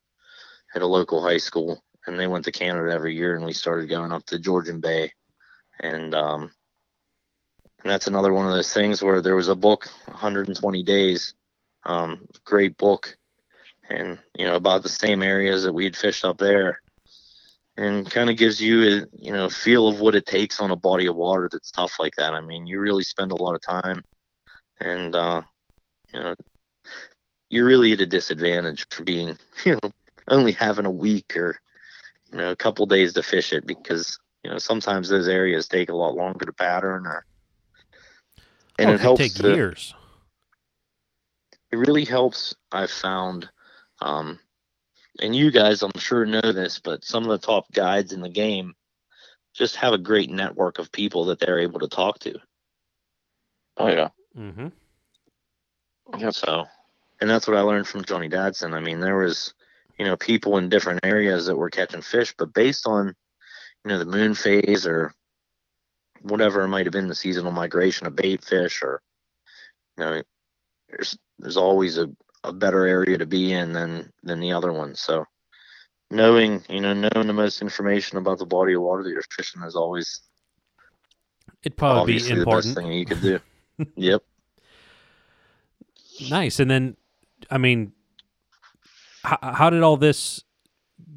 [0.75, 3.89] at a local high school, and they went to Canada every year, and we started
[3.89, 5.13] going up to Georgian Bay,
[5.81, 6.51] and um,
[7.83, 11.35] and that's another one of those things where there was a book, 120 days,
[11.85, 13.17] um, great book,
[13.91, 16.81] and you know about the same areas that we'd fished up there,
[17.77, 20.77] and kind of gives you a you know feel of what it takes on a
[20.77, 22.33] body of water that's tough like that.
[22.33, 24.03] I mean, you really spend a lot of time,
[24.81, 25.43] and uh,
[26.15, 26.35] you know
[27.51, 29.91] you're really at a disadvantage for being you know
[30.29, 31.59] only having a week or
[32.33, 35.91] you know a couple days to fish it because you know sometimes those areas take
[35.91, 37.25] a lot longer to pattern or
[38.79, 39.95] and oh, it helps take to, years.
[41.71, 43.51] it really helps i've found
[44.01, 44.39] um,
[45.21, 48.29] and you guys i'm sure know this but some of the top guides in the
[48.29, 48.75] game
[49.55, 52.39] just have a great network of people that they're able to talk to
[53.77, 54.09] Oh yeah.
[54.37, 54.69] Mm-hmm.
[56.19, 56.35] Yep.
[56.35, 56.67] so
[57.21, 59.55] and that's what i learned from johnny dadson i mean there was
[59.99, 63.15] you know people in different areas that were catching fish but based on
[63.85, 65.13] you know the moon phase or
[66.23, 69.01] whatever it might have been the seasonal migration of bait fish or
[69.97, 70.23] you know
[70.89, 72.09] there's there's always a,
[72.45, 75.25] a better area to be in than than the other one so
[76.11, 79.63] knowing you know knowing the most information about the body of water that you're fishing
[79.63, 80.23] is always
[81.63, 82.75] It'd probably be the best important.
[82.77, 83.41] thing you could do
[83.97, 84.23] yep
[86.29, 86.61] Nice.
[86.61, 86.97] And then,
[87.51, 87.93] I mean,
[89.23, 90.45] how, how did all this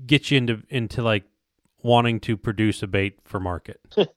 [0.05, 1.24] get you into into like
[1.82, 3.82] wanting to produce a bait for market?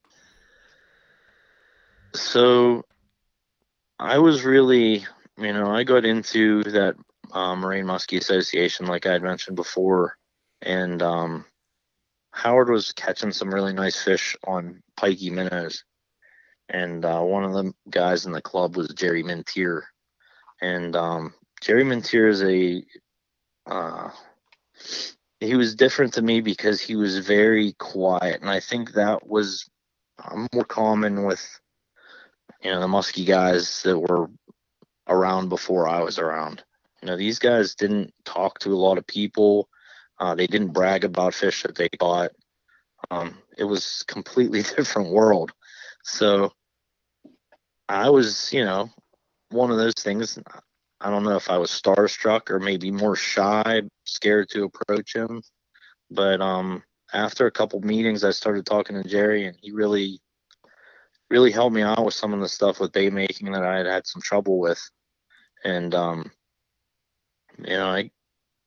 [2.15, 2.87] So
[3.99, 5.05] I was really,
[5.39, 6.97] you know, I got into that
[7.33, 10.17] uh, Moraine Muskie Association, like I had mentioned before,
[10.63, 11.45] and um,
[12.31, 15.85] Howard was catching some really nice fish on Pikie minnows,
[16.69, 19.83] and uh, one of the guys in the club was Jerry Mintier,
[20.63, 22.83] and um, Jerry Mintier is a,
[23.67, 24.11] uh,
[25.41, 29.69] he was different to me because he was very quiet, and I think that was
[30.23, 31.61] uh, more common with
[32.63, 34.29] you know the muskie guys that were
[35.09, 36.63] around before I was around.
[37.03, 39.69] You know these guys didn't talk to a lot of people.
[40.19, 42.31] Uh, they didn't brag about fish that they caught.
[43.11, 45.53] Um, it was completely different world.
[46.03, 46.53] So
[47.89, 48.91] I was, you know,
[49.51, 50.39] one of those things.
[51.01, 55.43] I don't know if I was starstruck or maybe more shy, scared to approach him.
[56.11, 56.83] But um,
[57.13, 60.21] after a couple meetings, I started talking to Jerry, and he really
[61.29, 63.87] really helped me out with some of the stuff with bait making that I had
[63.87, 64.81] had some trouble with.
[65.65, 66.31] And, um,
[67.59, 68.11] you know, I,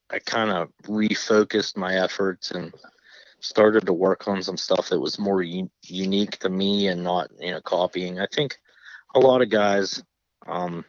[0.09, 2.73] I kind of refocused my efforts and
[3.39, 7.29] started to work on some stuff that was more u- unique to me and not,
[7.39, 8.19] you know, copying.
[8.19, 8.57] I think
[9.15, 10.03] a lot of guys,
[10.47, 10.83] um,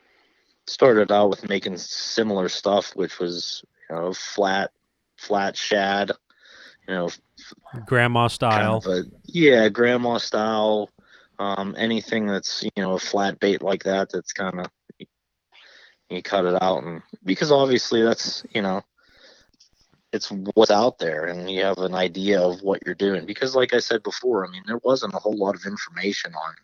[0.66, 4.70] started out with making similar stuff, which was, you know, flat,
[5.16, 6.12] flat shad,
[6.88, 7.11] you know,
[7.86, 8.76] Grandma kind style.
[8.76, 10.90] of a- yeah, grandma style.
[11.38, 14.66] Um, anything that's you know a flat bait like that, that's kind of
[16.11, 18.83] you cut it out, and because obviously that's you know
[20.13, 23.27] it's what's out there, and you have an idea of what you're doing.
[23.27, 26.55] Because like I said before, I mean there wasn't a whole lot of information on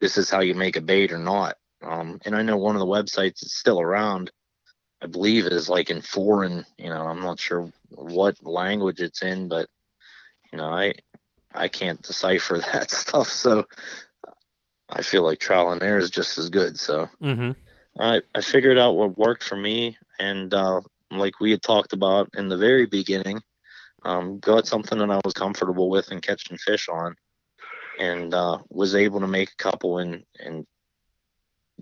[0.00, 1.56] this is how you make a bait or not.
[1.82, 4.30] Um, and I know one of the websites that's still around,
[5.02, 6.64] I believe, is like in foreign.
[6.78, 9.68] You know, I'm not sure what language it's in, but
[10.52, 10.94] you know, I
[11.54, 13.28] I can't decipher that stuff.
[13.28, 13.66] So
[14.88, 16.78] I feel like trial and error is just as good.
[16.78, 17.52] So mm-hmm.
[17.98, 19.96] I, I figured out what worked for me.
[20.18, 20.80] And uh,
[21.10, 23.40] like we had talked about in the very beginning,
[24.04, 27.16] um, got something that I was comfortable with and catching fish on
[27.98, 30.66] and uh, was able to make a couple and, and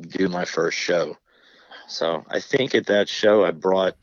[0.00, 1.16] do my first show.
[1.88, 3.96] So I think at that show I brought,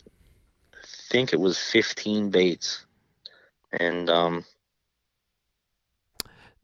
[0.73, 2.85] I think it was 15 baits.
[3.71, 4.45] And um,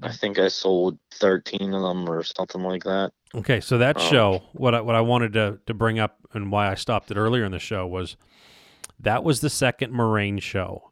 [0.01, 3.11] I think I sold 13 of them or something like that.
[3.33, 6.51] Okay, so that Um, show, what I, what I wanted to to bring up and
[6.51, 8.15] why I stopped it earlier in the show was
[8.99, 10.91] that was the second Moraine show,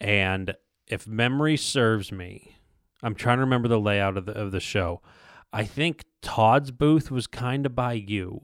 [0.00, 0.54] and
[0.86, 2.56] if memory serves me,
[3.02, 5.02] I'm trying to remember the layout of the of the show.
[5.52, 8.40] I think Todd's booth was kind of by you.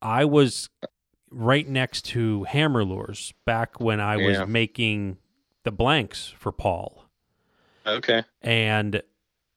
[0.00, 0.68] I was
[1.30, 4.44] right next to Hammer Lures back when I was Yeah.
[4.44, 5.18] making
[5.64, 7.07] the blanks for Paul.
[7.88, 8.22] Okay.
[8.42, 9.02] and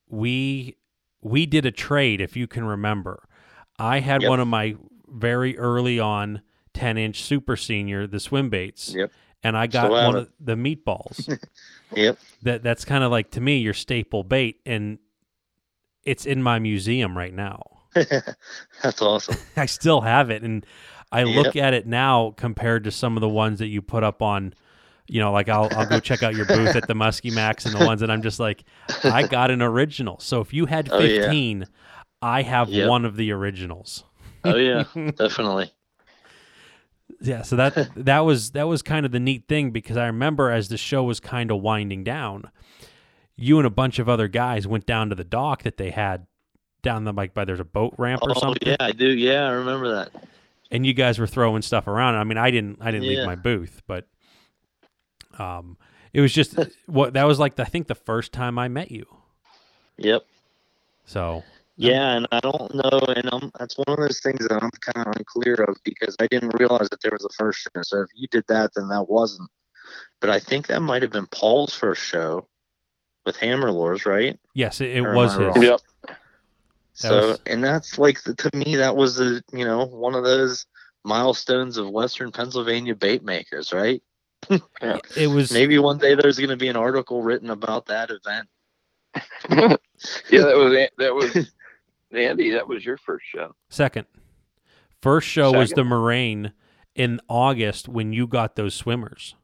[0.09, 0.77] we
[1.21, 3.27] we did a trade if you can remember
[3.79, 4.29] i had Yep.
[4.29, 4.75] one of my
[5.07, 6.41] very early on
[6.73, 9.11] 10 inch super senior the swim baits Yep.
[9.43, 11.37] and i got have one of the meatballs
[11.95, 12.17] Yep.
[12.43, 14.99] that that's kind of like to me your staple bait and
[16.03, 17.61] it's in my museum right now
[17.93, 19.35] That's awesome.
[19.57, 20.65] i still have it and
[21.11, 24.21] i look at it now compared to some of the ones that you put up
[24.21, 24.53] on
[25.07, 27.73] you know like i'll, I'll go check out your booth at the muskie max and
[27.77, 28.63] the ones that i'm just like
[29.03, 31.21] i got an original so if you had Oh, yeah.
[31.23, 31.67] 15
[32.21, 32.87] i have Yep.
[32.89, 34.03] one of the originals
[34.43, 34.83] Oh yeah,
[35.17, 35.71] definitely.
[37.21, 40.49] yeah so that that was that was kind of the neat thing because i remember
[40.49, 42.49] as the show was kind of winding down
[43.35, 46.25] you and a bunch of other guys went down to the dock that they had
[46.83, 49.07] down the like by there's a boat ramp or Oh something yeah, I do.
[49.07, 50.11] Yeah, I remember that.
[50.71, 53.35] and you guys were throwing stuff around i mean i didn't i didn't leave my
[53.35, 54.07] booth but
[55.39, 55.77] um
[56.13, 56.57] it was just
[56.87, 59.05] what that was like i think the first time i met you
[59.97, 60.23] Yep.
[61.05, 61.43] so
[61.77, 65.07] Yeah, and I don't know, and I'm, that's one of those things that I'm kind
[65.07, 67.81] of unclear of because I didn't realize that there was a first show.
[67.83, 69.49] So if you did that, then that wasn't.
[70.19, 72.47] But I think that might have been Paul's first show
[73.25, 74.39] with Hammer Lures, right?
[74.53, 75.61] yes it, it was his wrong?
[75.61, 75.81] Yep.
[76.93, 80.23] So, was- and that's like the, to me, that was the you know one of
[80.23, 80.65] those
[81.03, 84.01] milestones of Western Pennsylvania bait makers, right?
[85.15, 88.47] it was Maybe one day there's going to be an article written about that event.
[90.29, 91.51] yeah, that was that was
[92.13, 92.51] Andy.
[92.51, 93.53] That was your first show.
[93.69, 94.05] second
[95.01, 96.53] first show was the moraine
[96.95, 99.35] in august when you got those swimmers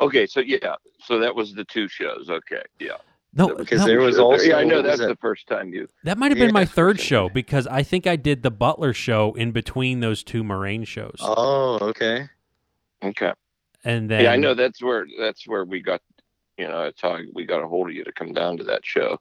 [0.00, 2.28] Okay, so yeah, so that was the two shows.
[2.28, 2.96] Okay, yeah.
[3.34, 4.24] no Because no, there was Sure.
[4.32, 5.06] also yeah, I know that's it?
[5.06, 5.86] the first time you.
[6.02, 8.92] that might have been yeah, my third show because i think i did the butler
[8.92, 12.28] show in between those two moraine shows Oh, okay.
[13.04, 13.32] Okay.
[13.84, 16.00] And then yeah, I know that's where that's where we got.
[16.58, 18.84] You know, that's how we got a hold of you to come down to that
[18.84, 19.18] show.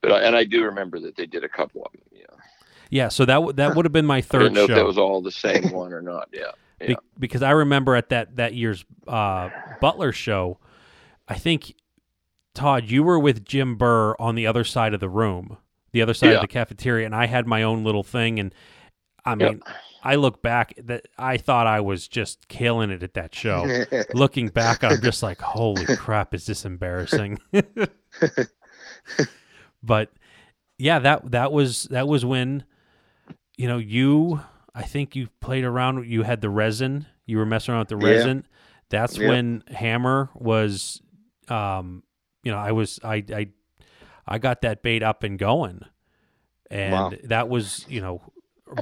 [0.00, 2.00] But I, and I do remember that they did a couple of them.
[2.12, 2.24] Yeah.
[2.88, 4.78] yeah so that w- that would have been my I third didn't know show if
[4.78, 6.28] that was all the same one or not.
[6.32, 6.52] Yeah.
[6.86, 9.50] Be- because I remember at that that year's uh,
[9.80, 10.58] Butler show,
[11.28, 11.74] I think
[12.54, 15.58] Todd, you were with Jim Burr on the other side of the room,
[15.92, 18.40] the other side of the cafeteria, and I had my own little thing.
[18.40, 18.54] And
[19.26, 19.60] I Yep.
[20.02, 23.84] I look back that I thought I was just killing it at that show.
[24.14, 27.38] Looking back, I'm just like, holy crap, is this embarrassing?
[29.82, 30.10] but
[30.78, 32.64] yeah, that that was that was when
[33.56, 34.40] you know you.
[34.74, 36.06] I think you played around.
[36.08, 37.06] You had the resin.
[37.26, 38.14] You were messing around with the Yeah.
[38.14, 38.46] resin.
[38.88, 39.28] That's Yep.
[39.28, 41.02] when Hammer was.
[41.48, 42.04] Um,
[42.44, 43.48] you know, I was I I
[44.26, 45.82] I got that bait up and going,
[46.70, 47.12] and Wow.
[47.24, 48.22] that was you know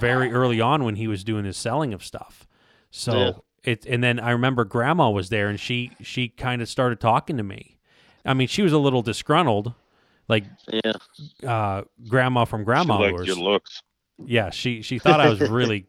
[0.00, 2.46] very early on when he was doing his selling of stuff.
[2.90, 3.32] So Yeah.
[3.72, 7.36] it and then I remember Grandma was there and she she kind of started talking
[7.36, 7.76] to me.
[8.24, 9.72] I mean, she was a little disgruntled,
[10.28, 10.92] like yeah.
[11.48, 13.82] uh, Grandma from Grandma She liked your looks.
[14.24, 15.86] Yeah, she she thought I was really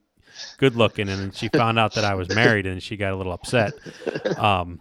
[0.58, 3.16] good looking, and then she found out that I was married, and she got a
[3.16, 3.74] little upset.
[4.38, 4.80] Um,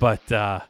[0.00, 0.60] but uh,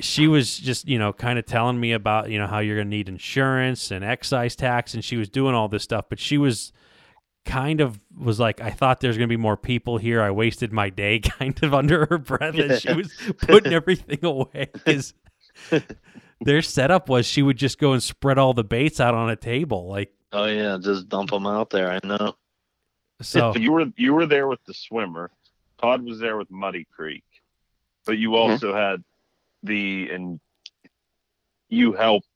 [0.00, 2.88] she was just you know kind of telling me about you know how you're gonna
[2.90, 6.72] need insurance and excise tax, and she was doing all this stuff, but she was
[7.46, 10.20] kind of was like I thought there's gonna be more people here.
[10.22, 14.68] I wasted my day, kind of under her breath, as she was putting everything away
[14.72, 15.14] because.
[16.42, 19.36] Their setup was she would just go and spread all the baits out on a
[19.36, 21.90] table, like Oh yeah, just dump them out there.
[21.90, 22.34] I know.
[23.22, 23.54] so.
[23.54, 25.30] So you were you were there with the swimmer.
[25.80, 27.24] Todd was there with Muddy Creek,
[28.04, 28.50] but you Mhm.
[28.50, 29.02] also had
[29.62, 30.38] the and
[31.70, 32.28] you helped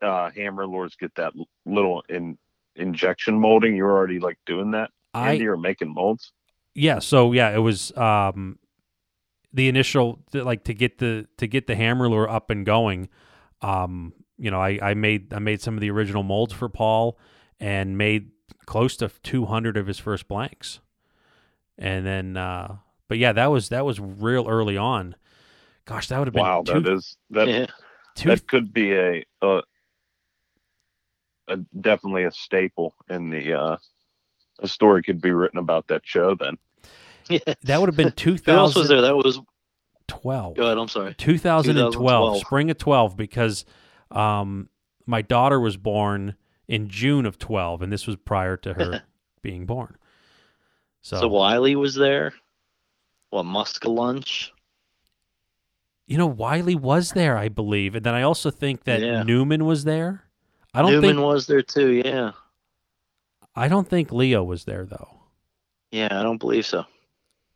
[0.00, 1.32] uh, Hammer Lures get that
[1.66, 2.38] little in
[2.76, 3.76] injection molding.
[3.76, 6.32] You were already like doing that, I Andy, or making molds.
[6.74, 8.58] yeah so yeah it was um
[9.52, 13.08] the initial like to get the to get the hammer lure up and going
[13.60, 17.18] um you know i i made i made some of the original molds for paul
[17.60, 18.30] and made
[18.64, 20.80] close to 200 of his first blanks
[21.76, 22.76] and then uh
[23.08, 25.14] but yeah that was that was real early on
[25.84, 27.66] gosh that would have been Wow, two, that is that yeah.
[28.14, 29.62] two that could be a, a,
[31.48, 33.76] a definitely a staple in the uh,
[34.60, 36.34] a story could be written about that show.
[36.34, 36.58] Then
[37.28, 37.54] yeah.
[37.62, 39.00] that would have been Who else was 2012 there?
[39.02, 39.40] That was.
[40.08, 40.56] 12.
[40.56, 40.78] Go ahead.
[40.78, 41.14] I'm sorry.
[41.14, 42.38] 2012, 2012.
[42.38, 43.64] spring of 12 because
[44.10, 44.68] um
[45.06, 46.36] my daughter was born
[46.68, 49.02] in June of 12 and this was prior to her
[49.42, 49.96] being born.
[51.00, 52.34] So, So, Wiley was there.
[53.30, 54.52] What Muska lunch?
[56.06, 59.22] you know Wiley was there I believe and then I also think that Yeah.
[59.22, 60.24] Newman was there.
[60.74, 61.90] I don't Newman think was there too.
[62.04, 62.32] Yeah.
[63.54, 65.08] I don't think Leo was there though.
[65.90, 66.84] Yeah, I don't believe so.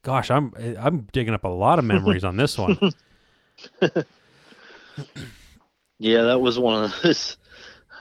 [0.03, 2.79] Gosh, I'm I'm digging up a lot of memories on this one.
[5.99, 7.37] Yeah, that was one of those.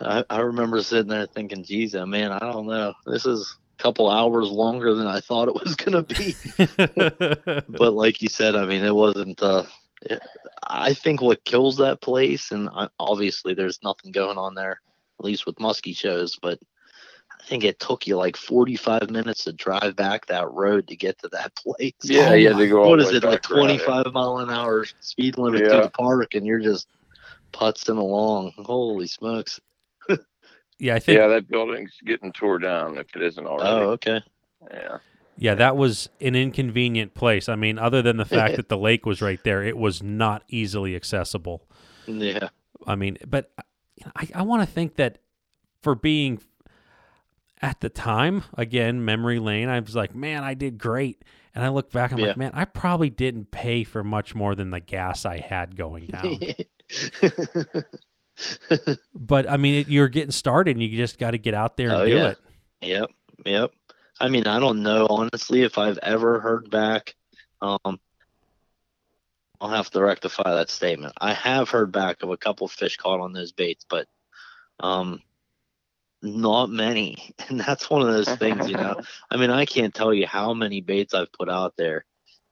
[0.02, 2.94] I, I remember sitting there thinking, geez, uh, man, I don't know.
[3.06, 7.64] This is a couple hours longer than I thought it was going to be.
[7.78, 9.42] but like you said, I mean, it wasn't.
[9.42, 9.64] Uh,
[10.02, 10.22] it,
[10.68, 14.82] I think what kills that place, and I, obviously there's nothing going on there,
[15.20, 16.60] at least with muskie shows, but
[17.40, 21.18] I think it took you like 45 minutes to drive back that road to get
[21.20, 21.94] to that place.
[22.04, 22.84] Yeah, Oh you had to go.
[22.84, 23.84] all the is way it, like back around it.
[23.84, 25.76] 25 mile an hour speed limit Yeah.
[25.76, 26.88] to the park, and you're just
[27.54, 28.52] putzing along.
[28.58, 29.60] Holy smokes.
[30.80, 33.70] yeah, I think Yeah, that building's getting tore down if it isn't already.
[33.70, 34.22] Oh, okay.
[34.72, 34.98] Yeah.
[35.38, 37.50] Yeah, that was an inconvenient place.
[37.50, 40.44] I mean, other than the fact that the lake was right there, it was not
[40.48, 41.68] easily accessible.
[42.08, 42.50] Yeah.
[42.88, 43.52] I mean, but
[43.96, 45.20] you know, I, I want to think that
[45.82, 46.42] for being
[47.62, 51.24] at the time, again, memory lane, I was like, man, I did great.
[51.54, 52.28] And I look back, I'm Yeah.
[52.28, 56.08] like, man, I probably didn't pay for much more than the gas I had going
[56.08, 56.40] down.
[59.16, 61.94] but I mean, it, you're getting started and you just got to get out there
[61.94, 62.28] and Oh, do yeah.
[62.28, 62.40] it.
[62.82, 63.12] Yep,
[63.46, 63.72] yep.
[64.20, 67.16] I mean, I don't know honestly if I've ever heard back.
[67.62, 68.00] Um,
[69.60, 71.14] I'll have to rectify that statement.
[71.20, 74.08] I have heard back of a couple fish caught on those baits, but
[74.80, 75.22] um,
[76.22, 77.34] not many.
[77.50, 79.02] And that's one of those things, you know.
[79.32, 82.06] I mean, I can't tell you how many baits I've put out there,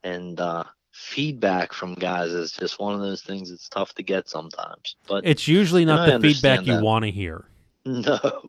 [0.04, 3.50] and uh, feedback from guys is just one of those things.
[3.50, 7.12] It's tough to get sometimes, but It's usually not the feedback understand you want to
[7.12, 7.46] hear.
[7.86, 8.44] no.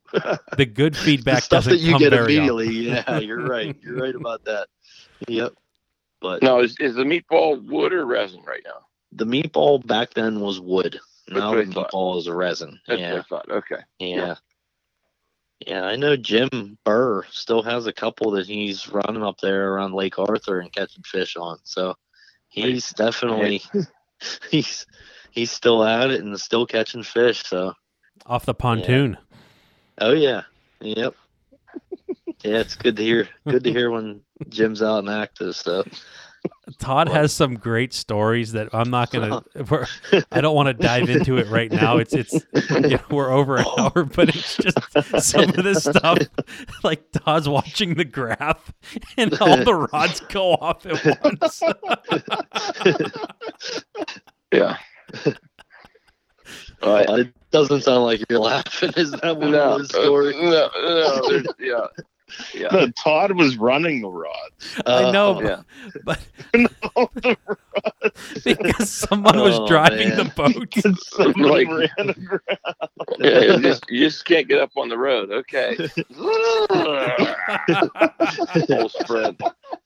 [0.56, 2.60] The good the feedback stuff doesn't that you come get very often.
[2.60, 2.86] immediately.
[2.86, 3.76] Yeah, you're right.
[3.82, 4.68] You're right about that.
[5.28, 5.54] Yep.
[6.24, 8.86] But Now, is, is the meatball wood or resin right now?
[9.12, 10.98] the meatball back then was wood.
[11.28, 11.90] That's Now what I the thought.
[11.92, 12.80] meatball is resin.
[12.88, 13.50] That's yeah, what I thought.
[13.50, 13.76] Okay.
[13.98, 14.36] yeah,
[15.66, 15.84] yeah.
[15.84, 20.18] I know Jim Burr still has a couple that he's running up there around Lake
[20.18, 21.58] Arthur and catching fish on.
[21.64, 21.94] So
[22.48, 23.62] he's definitely
[24.50, 24.86] he's
[25.30, 27.44] he's still at it and still catching fish.
[27.44, 27.74] So
[28.24, 29.18] Off the pontoon.
[30.00, 30.44] oh yeah,
[30.80, 31.14] yep.
[32.42, 33.28] Yeah, it's good to hear.
[33.46, 35.54] Good to hear when Jim's out and active.
[35.56, 35.84] So
[36.78, 39.42] Todd has some great stories that I'm not gonna.
[39.70, 39.86] We're,
[40.30, 41.96] I don't want to dive into it right now.
[41.98, 42.34] It's it's
[42.70, 44.78] you know, we're over an hour, but it's just
[45.22, 46.18] some of this stuff.
[46.82, 48.72] Like Todd's watching the graph,
[49.16, 51.62] and all the rods go off at once.
[54.52, 54.76] Yeah.
[56.82, 57.08] All right.
[57.20, 58.92] it doesn't sound like you're laughing.
[58.96, 60.36] Is that one No, of those stories?
[60.36, 61.86] no, no, yeah,
[62.54, 62.68] yeah.
[62.72, 64.80] No, Todd was running the rods.
[64.86, 65.62] I know, Uh, yeah.
[66.04, 66.20] but
[66.54, 67.10] No,
[68.44, 70.18] because someone was Oh, driving man.
[70.18, 70.74] the boat.
[71.08, 72.40] somebody Like- ran aground.
[73.20, 75.30] Yeah, you just, you just can't get up on the road.
[75.30, 75.76] Okay.
[78.66, 79.36] Full spread.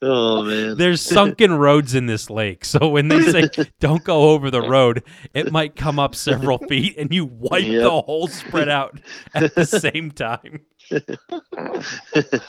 [0.01, 0.76] Oh man.
[0.78, 3.49] There's sunken roads in this lake, so when they say
[3.80, 5.03] don't go over the road,
[5.34, 7.82] it might come up several feet, and you wipe Yep.
[7.82, 8.99] the whole spread out
[9.34, 10.61] at the same time.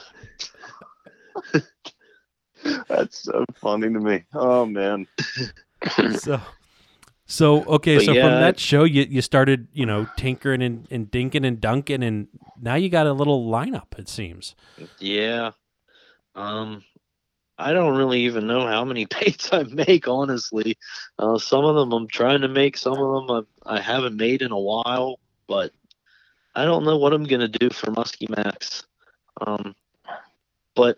[2.87, 4.23] That's so funny to me.
[4.33, 5.07] Oh man.
[6.17, 6.41] So,
[7.25, 11.09] so okay, But so from that show, you you started, you know, tinkering and, and
[11.09, 12.27] dinking and dunking, and
[12.61, 13.97] now you got a little lineup.
[13.97, 14.55] It seems.
[14.99, 15.51] yeah.
[16.35, 16.83] Um
[17.57, 20.77] I don't really even know how many paints I make, honestly.
[21.19, 24.41] Uh, some of them I'm trying to make, some of them I, I haven't made
[24.41, 25.73] in a while, but
[26.59, 28.85] I don't know what I'm gonna do for Muskie Max.
[29.41, 29.75] Um,
[30.75, 30.97] but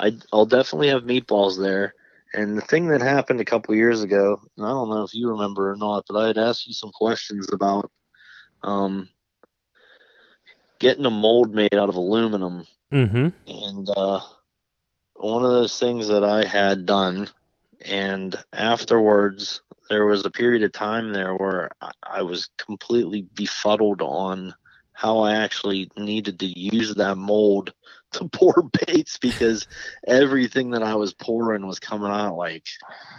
[0.00, 1.94] I, I'll definitely have meatballs there.
[2.34, 5.30] And the thing that happened a couple years ago, and I don't know if you
[5.30, 7.90] remember or not, but I had asked you some questions about
[8.62, 9.08] um,
[10.80, 13.28] getting a mold made out of aluminum Mm-hmm.
[13.48, 14.20] and uh,
[15.14, 17.28] one of those things that I had done,
[17.84, 24.02] and afterwards there was a period of time there where I, I was completely befuddled
[24.02, 24.54] on
[24.96, 27.74] how I actually needed to use that mold
[28.12, 29.68] to pour baits because
[30.08, 32.66] everything that I was pouring was coming out like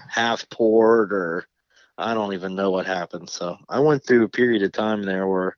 [0.09, 1.45] half poured or
[1.99, 3.29] I don't even know what happened.
[3.29, 5.55] So I went through a period of time there where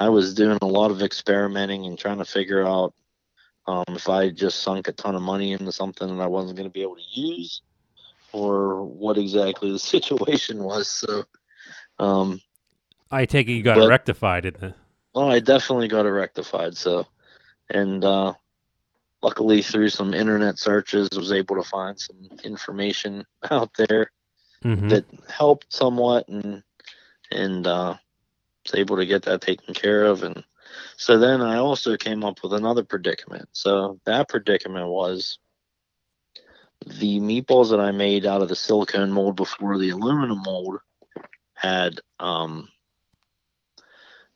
[0.00, 2.94] I was doing a lot of experimenting and trying to figure out
[3.66, 6.68] um, if I just sunk a ton of money into something that I wasn't going
[6.68, 7.60] to be able to use,
[8.32, 10.88] or what exactly the situation was.
[10.88, 11.24] So,
[11.98, 12.40] um,
[13.10, 14.74] I take it you got it But- rectified in the.
[15.14, 16.76] Well, I definitely got it rectified.
[16.76, 17.06] So,
[17.70, 18.34] and uh,
[19.22, 24.10] luckily through some internet searches, was able to find some information out there
[24.64, 24.90] Mhm.
[24.90, 26.62] that helped somewhat, and
[27.30, 27.96] and uh,
[28.64, 30.22] was able to get that taken care of.
[30.22, 30.44] And
[30.96, 33.48] so then I also came up with another predicament.
[33.52, 35.38] So that predicament was
[36.86, 40.80] the meatballs that I made out of the silicone mold before the aluminum mold
[41.54, 42.68] had um,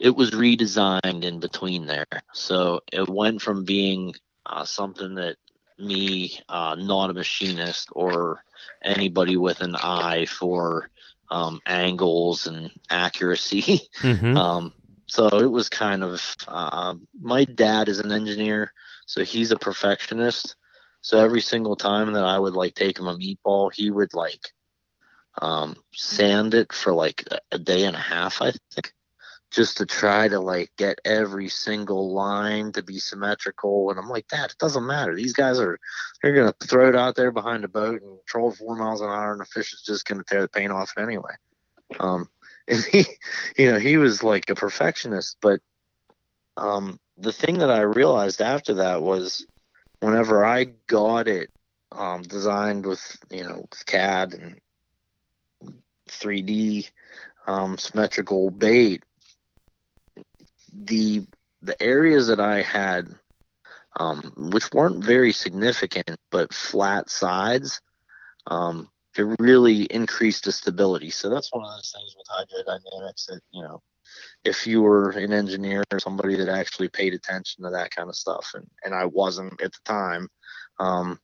[0.03, 2.07] it was redesigned in between there.
[2.34, 4.14] So it went from being
[4.46, 5.36] uh, something that
[5.78, 8.44] me, uh, not a machinist or
[8.82, 10.90] anybody with an eye for
[11.30, 13.82] um, angles and accuracy.
[14.03, 14.36] Mhm.
[14.36, 14.74] Um,
[15.07, 18.72] so it was kind of uh, my dad is an engineer,
[19.07, 20.57] so he's a perfectionist.
[21.03, 24.53] So every single time that I would like take him a meatball, he would like
[25.40, 28.92] um, sand it for like a day and a half, I think,
[29.53, 33.90] just to try to like get every single line to be symmetrical.
[33.90, 35.14] And I'm like, Dad, it doesn't matter.
[35.14, 35.78] These guys are
[36.22, 39.32] they're gonna throw it out there behind a boat and troll four miles an hour,
[39.32, 41.34] and the fish is just gonna tear the paint off anyway.
[42.00, 42.28] Um,
[42.68, 43.05] and he,
[43.59, 45.36] you know, he was like a perfectionist.
[45.42, 45.61] But
[46.57, 49.46] um, the thing that I realized after that was,
[50.00, 51.50] whenever I got it
[51.90, 54.61] um, designed with, you know, with CAD and
[56.09, 56.88] 3D
[57.46, 59.03] um, symmetrical bait,
[60.72, 61.26] the
[61.62, 63.08] the areas that I had,
[63.98, 67.80] um, which weren't very significant, but flat sides,
[68.46, 71.10] um, it really increased the stability.
[71.10, 73.82] So that's one of those things with hydrodynamics that you know,
[74.44, 78.16] if you were an engineer or somebody that actually paid attention to that kind of
[78.16, 80.28] stuff, and and I wasn't at the time,
[80.80, 81.18] um,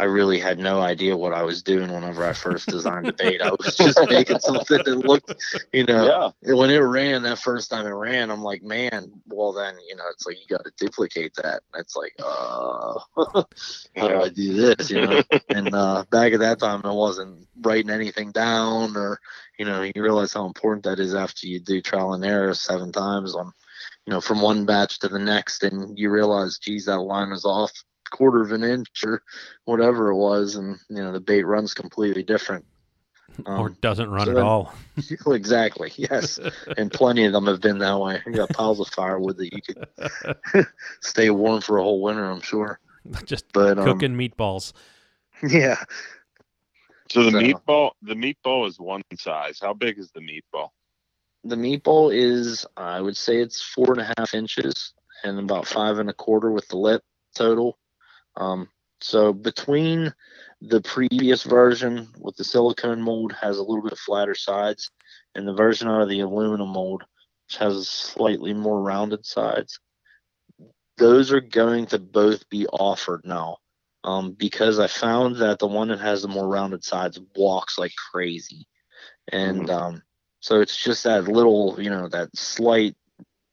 [0.00, 3.40] I really had no idea what I was doing whenever I first designed the bait.
[3.40, 5.32] I was just making something that looked,
[5.72, 6.54] you know, Yeah.
[6.54, 10.02] when it ran that first time it ran, I'm like, man, well then, you know,
[10.10, 11.62] it's like you got to duplicate that.
[11.76, 12.98] It's like, uh,
[13.96, 14.90] how do I do this?
[14.90, 19.20] You know, and uh, back at that time, I wasn't writing anything down, or
[19.60, 22.90] you know, you realize how important that is after you do trial and error seven
[22.90, 23.52] times on,
[24.06, 27.44] you know, from one batch to the next, and you realize, geez, that line is
[27.44, 27.70] off
[28.10, 29.22] quarter of an inch or
[29.64, 32.64] whatever it was, and you know, the bait runs completely different.
[33.46, 34.74] or Um, doesn't run so at then- all.
[35.32, 35.92] exactly.
[35.96, 36.38] Yes,
[36.76, 38.20] and plenty of them have been that way.
[38.26, 40.66] You got piles of firewood that you could
[41.00, 42.24] stay warm for a whole winter.
[42.24, 42.78] I'm sure.
[43.24, 44.72] Just But um, cooking meatballs.
[45.42, 45.76] yeah,
[47.10, 49.58] So the So- meatball, the meatball is one size.
[49.60, 50.68] How big is the meatball?
[51.46, 54.94] the meatball is I would say it's four and a half inches
[55.24, 57.02] and about five and a quarter with the lip
[57.34, 57.76] total.
[58.36, 58.68] Um,
[59.00, 60.12] so between
[60.60, 64.90] the previous version with the silicone mold has a little bit flatter sides,
[65.34, 67.04] and the version out of the aluminum mold
[67.46, 69.78] which has slightly more rounded sides.
[70.96, 73.58] Those are going to both be offered now.
[74.04, 77.92] Um, because I found that the one that has the more rounded sides walks like
[78.12, 78.66] crazy.
[79.32, 80.02] And um,
[80.40, 82.96] so it's just that little, you know, that slight,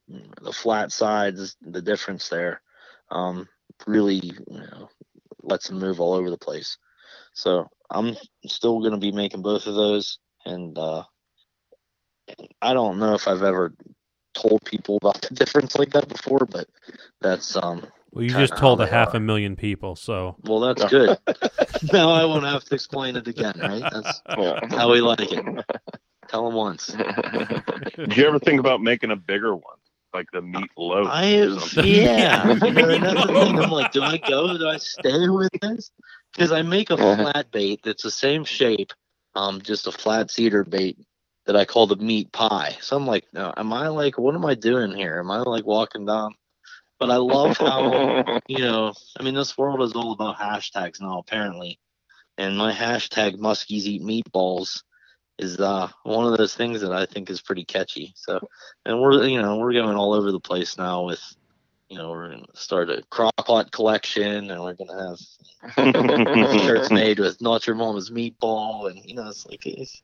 [0.10, 2.62] the flat sides, the difference there,
[3.10, 3.48] um,
[3.88, 4.90] really, you know,
[5.44, 6.78] lets them move all over the place.
[7.34, 8.16] So I'm
[8.46, 11.04] still going to be making both of those, and uh,
[12.62, 13.74] I don't know if I've ever
[14.34, 16.68] told people about the difference like that before, but
[17.22, 19.18] that's um, Well, you just told a half are.
[19.18, 21.18] a million people, so well, that's good.
[21.94, 23.84] now I won't have to explain it again, right?
[23.92, 24.60] That's Yeah.
[24.70, 25.44] how we like it.
[26.28, 26.88] Tell them once.
[27.96, 29.78] Did you ever think about making a bigger one,
[30.14, 31.08] like the meat loaf?
[31.10, 31.86] I something?
[31.86, 32.48] yeah.
[32.48, 33.60] You know, that's the thing.
[33.60, 34.58] I'm like, do I go?
[34.58, 35.92] Do I stay with this?
[36.34, 38.94] Because I make a flat bait that's the same shape,
[39.36, 40.98] um, just a flat cedar bait
[41.46, 42.78] that I call the meat pie.
[42.82, 45.20] So I'm like, no, am I like, what am I doing here?
[45.20, 46.36] Am I like walking down?
[47.00, 48.94] But I love how you know.
[49.20, 51.80] I mean, this world is all about hashtags now, apparently.
[52.38, 54.82] And my hashtag Muskies eat meatballs
[55.42, 58.14] is uh, one of those things that I think is pretty catchy.
[58.16, 58.40] So,
[58.86, 61.22] and we're you know we're going all over the place now with,
[61.90, 67.42] you know, we're gonna start a crockpot collection, and we're gonna have shirts made with
[67.42, 70.02] not your mama's meatball, and you know it's like it's,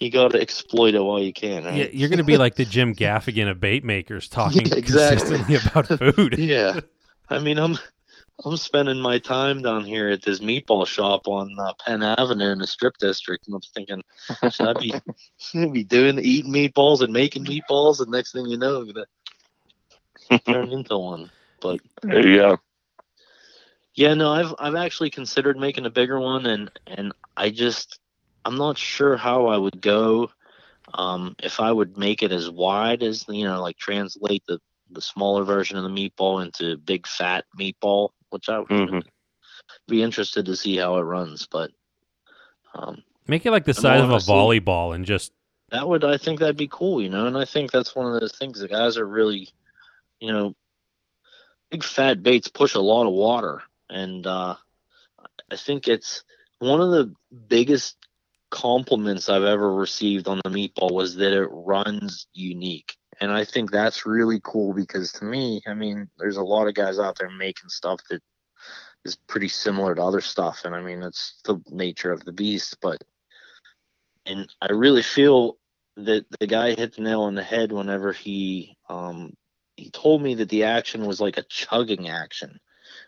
[0.00, 1.74] you got to exploit it while you can, right?
[1.74, 5.38] yeah, you're going to be like the Jim Gaffigan of bait makers, talking Yeah, exactly.
[5.38, 6.38] consistently about food.
[6.38, 6.80] yeah.
[7.28, 7.78] I mean, I'm
[8.44, 12.58] I'm spending my time down here at this meatball shop on uh, Penn Avenue in
[12.58, 14.02] the Strip District, and I'm thinking,
[14.50, 14.94] should I be
[15.38, 18.00] should I be doing eating meatballs and making meatballs?
[18.00, 21.30] And next thing you know, I'm gonna turn into one.
[21.60, 22.58] But go.
[23.94, 27.98] yeah, no, I've I've actually considered making a bigger one, and and I just
[28.44, 30.30] I'm not sure how I would go.
[30.94, 34.60] Um, if I would make it as wide as you know, like translate the
[34.90, 39.06] the smaller version of the meatball into big fat meatball, which I would Mhm.
[39.86, 41.46] be interested to see how it runs.
[41.46, 41.70] But
[42.74, 45.32] um, Make it like the size of a volleyball and just
[45.70, 47.26] that would I think that'd be cool, you know.
[47.26, 49.50] And I think that's one of those things the guys are really,
[50.20, 50.54] you know,
[51.70, 54.56] big fat baits push a lot of water, and uh,
[55.50, 56.24] I think it's
[56.58, 57.14] one of the
[57.48, 57.96] biggest
[58.50, 62.96] compliments I've ever received on the meatball was that it runs unique.
[63.20, 66.74] And I think that's really cool because to me, I mean, there's a lot of
[66.74, 68.22] guys out there making stuff that
[69.04, 70.62] is pretty similar to other stuff.
[70.64, 72.76] And I mean, it's the nature of the beast.
[72.80, 73.02] But,
[74.24, 75.58] and I really feel
[75.96, 79.32] that the guy hit the nail on the head whenever he, um,
[79.76, 82.60] he told me that the action was like a chugging action,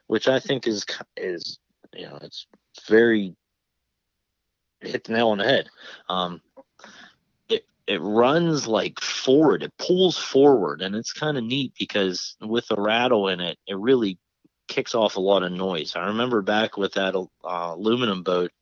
[0.08, 0.84] which I think is,
[1.16, 1.58] is,
[1.94, 2.46] you know, it's
[2.88, 3.36] very
[4.80, 5.68] hit the nail on the head.
[6.08, 6.40] Um,
[7.90, 9.64] it runs like forward.
[9.64, 13.76] It pulls forward, and it's kind of neat because with the rattle in it, it
[13.76, 14.16] really
[14.68, 15.96] kicks off a lot of noise.
[15.96, 17.26] I remember back with that uh,
[17.74, 18.52] aluminum boat,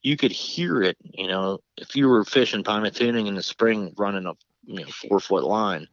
[0.00, 0.96] you could hear it.
[1.02, 4.32] You know, if you were fishing tuning in the spring, running a
[4.64, 5.86] you know, four foot line,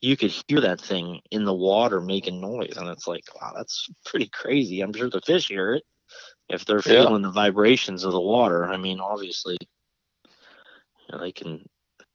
[0.00, 3.90] you could hear that thing in the water making noise, and it's like, wow, that's
[4.06, 4.82] pretty crazy.
[4.82, 5.82] I'm sure the fish hear it
[6.48, 7.28] if they're feeling yeah.
[7.28, 8.66] the vibrations of the water.
[8.66, 9.56] I mean, obviously,
[10.22, 11.64] you know, they can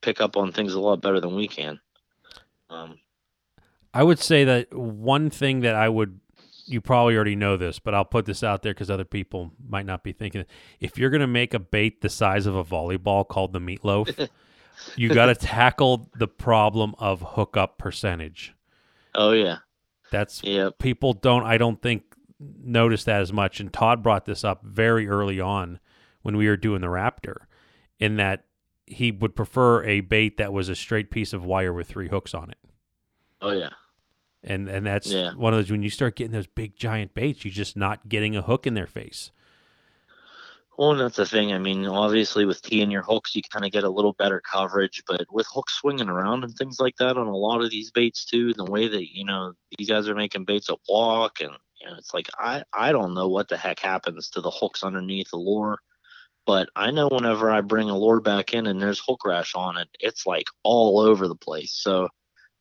[0.06, 1.80] pick up on things a lot better than we can.
[2.70, 3.00] Um,
[3.92, 6.20] I would say that one thing that I would,
[6.64, 9.84] you probably already know this, but I'll put this out there because other people might
[9.84, 10.44] not be thinking.
[10.78, 14.28] If you're going to make a bait the size of a volleyball called the meatloaf,
[14.96, 18.54] you got to tackle the problem of hookup percentage.
[19.12, 19.58] Oh yeah,
[20.12, 20.78] that's yep.
[20.78, 21.42] people don't.
[21.42, 22.02] I don't think
[22.38, 23.58] notice that as much.
[23.60, 25.80] And Todd brought this up very early on
[26.22, 27.46] when we were doing the Raptor,
[27.98, 28.44] in that
[28.86, 32.34] he would prefer a bait that was a straight piece of wire with three hooks
[32.34, 32.58] on it.
[33.40, 33.70] Oh yeah.
[34.44, 35.32] And and that's yeah.
[35.34, 38.36] one of those when you start getting those big giant baits, you're just not getting
[38.36, 39.30] a hook in their face.
[40.78, 41.54] Well, and that's the thing.
[41.54, 45.02] I mean, obviously with teeing your hooks, you kind of get a little better coverage,
[45.06, 48.26] but with hooks swinging around and things like that on a lot of these baits
[48.26, 51.88] too, the way that you know these guys are making baits that walk and you
[51.88, 55.30] know, it's like I I don't know what the heck happens to the hooks underneath
[55.30, 55.78] the lure,
[56.46, 59.76] but I know whenever I bring a lure back in and there's hook rash on
[59.76, 61.72] it, it's like all over the place.
[61.72, 62.08] So,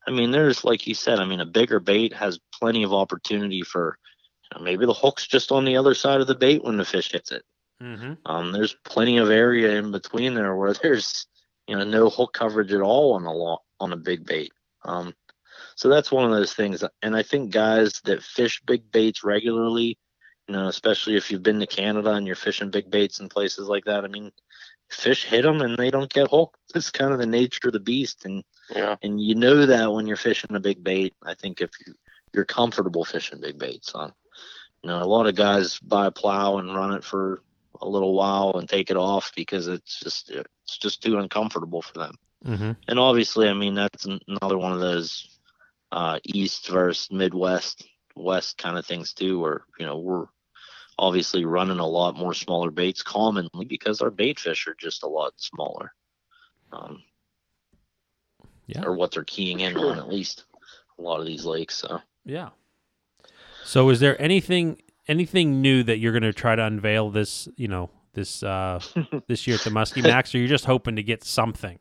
[0.08, 3.62] I mean, there's like you said, I mean, a bigger bait has plenty of opportunity
[3.62, 3.98] for
[4.52, 6.86] you know, maybe the hook's just on the other side of the bait when the
[6.86, 7.44] fish hits it.
[7.82, 8.14] Mm-hmm.
[8.26, 11.28] Um, there's plenty of area in between there where there's
[11.68, 14.52] you know no hook coverage at all on a on a big bait.
[14.84, 15.14] Um,
[15.76, 16.84] so that's one of those things.
[17.02, 19.98] And I think guys that fish big baits regularly,
[20.48, 23.68] you know, especially if you've been to Canada and you're fishing big baits in places
[23.68, 24.32] like that, I mean,
[24.90, 26.58] fish hit them and they don't get hooked.
[26.76, 28.44] It's kind of the nature of the beast, and
[28.76, 28.98] yeah.
[29.02, 31.14] and you know that when you're fishing a big bait.
[31.24, 31.94] I think if you,
[32.34, 34.12] you're comfortable fishing big baits, on,
[34.84, 37.42] you know, a lot of guys buy a plow and run it for
[37.82, 41.98] a little while and take it off because it's just it's just too uncomfortable for
[41.98, 42.16] them.
[42.46, 42.72] Mm-hmm.
[42.90, 45.40] And obviously, I mean, that's another one of those
[45.94, 50.26] uh, East versus Midwest, West kind of things too, where you know we're
[50.98, 55.08] obviously running a lot more smaller baits commonly because our bait fish are just a
[55.08, 55.94] lot smaller.
[56.72, 57.04] Um,
[58.68, 58.84] yeah.
[58.84, 60.46] Or what they're keying in on at least
[60.98, 61.76] a lot of these lakes.
[61.76, 62.50] So yeah.
[63.64, 67.68] So is there anything anything new that you're going to try to unveil this you
[67.68, 68.80] know this uh
[69.28, 71.80] this year at the Muskie Max, or you're just hoping to get something?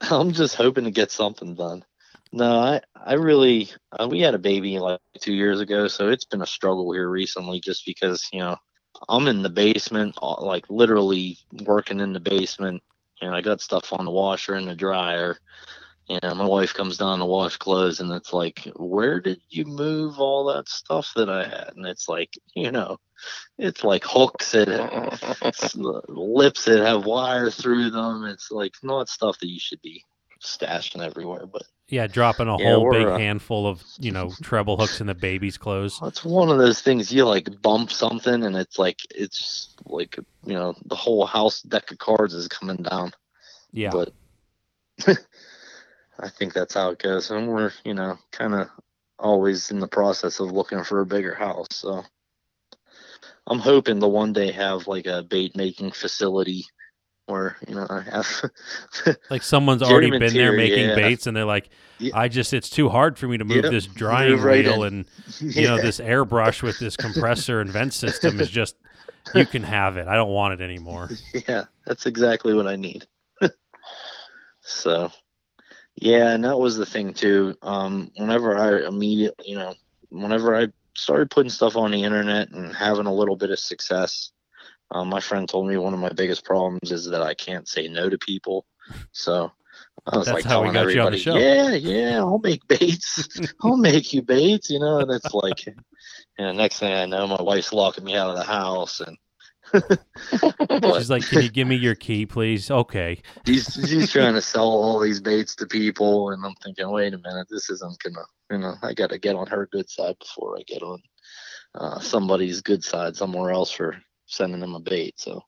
[0.00, 1.84] I'm just hoping to get something done.
[2.32, 6.26] No, I I really uh, we had a baby like two years ago, so it's
[6.26, 8.56] been a struggle here recently, just because you know
[9.08, 12.82] I'm in the basement, uh, like literally working in the basement,
[13.20, 15.38] and I got stuff on the washer and the dryer.
[16.08, 20.18] And my wife comes down to wash clothes, and it's like, where did you move
[20.18, 21.74] all that stuff that I had?
[21.76, 22.98] And it's like, you know,
[23.58, 24.68] it's like hooks that
[26.08, 28.24] lips that have wires through them.
[28.24, 30.04] It's like not stuff that you should be
[30.40, 34.76] stashing everywhere, but yeah, dropping a yeah, whole big uh, handful of you know treble
[34.76, 36.00] hooks in the baby's clothes.
[36.04, 40.54] It's one of those things you like bump something and it's like it's like you
[40.54, 43.12] know the whole house deck of cards is coming down.
[43.72, 44.12] Yeah, but
[46.18, 48.68] I think that's how it goes, and we're you know kind of
[49.18, 51.68] always in the process of looking for a bigger house.
[51.70, 52.04] So
[53.46, 56.64] I'm hoping to one day have like a bait making facility
[57.30, 58.26] or you know I have
[59.30, 60.94] like someone's already been there making yeah.
[60.94, 62.16] baits and they're like yeah.
[62.16, 63.72] I just it's too hard for me to move yep.
[63.72, 64.94] this drying right reel in.
[64.94, 65.06] and
[65.56, 68.76] you know this airbrush with this compressor and vent system is just
[69.34, 71.10] you can have it I don't want it anymore
[71.48, 73.06] yeah that's exactly what I need
[74.60, 75.10] so
[75.96, 79.74] yeah and that was the thing too um whenever I immediately you know
[80.10, 84.32] whenever I started putting stuff on the internet and having a little bit of success
[84.92, 87.88] um, my friend told me one of my biggest problems is that I can't say
[87.88, 88.66] no to people.
[89.12, 89.50] So
[90.06, 93.28] I was That's like telling everybody, yeah, yeah, I'll make baits.
[93.62, 94.98] I'll make you baits, you know.
[94.98, 98.36] And it's like, and the next thing I know, my wife's locking me out of
[98.36, 99.16] the house, and
[100.80, 103.20] But She's like, "Can you give me your key, please?" Okay.
[103.44, 107.18] he's he's trying to sell all these baits to people, and I'm thinking, wait a
[107.18, 110.56] minute, this isn't gonna, you know, I got to get on her good side before
[110.58, 111.02] I get on
[111.74, 113.96] uh, somebody's good side somewhere else for
[114.30, 115.18] sending them a bait.
[115.18, 115.44] So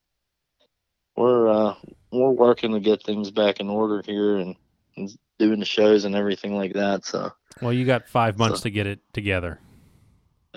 [1.16, 1.74] we're uh,
[2.10, 4.56] we're working to get things back in order here and,
[4.96, 7.04] and doing the shows and everything like that.
[7.04, 7.32] So.
[7.60, 9.58] Well, you got five months So- to get it together.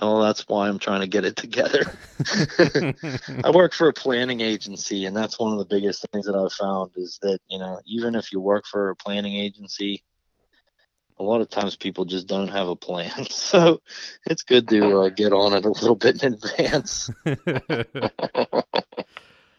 [0.02, 1.86] Oh, that's why I'm trying to get it together.
[3.46, 6.52] I work for a planning agency, and that's one of the biggest things that I've
[6.52, 10.04] found is that you know even if you work for a planning agency,
[11.18, 13.12] a lot of times people just don't have a plan.
[13.30, 13.82] So
[14.26, 17.10] it's good to uh, get on it a little bit in advance,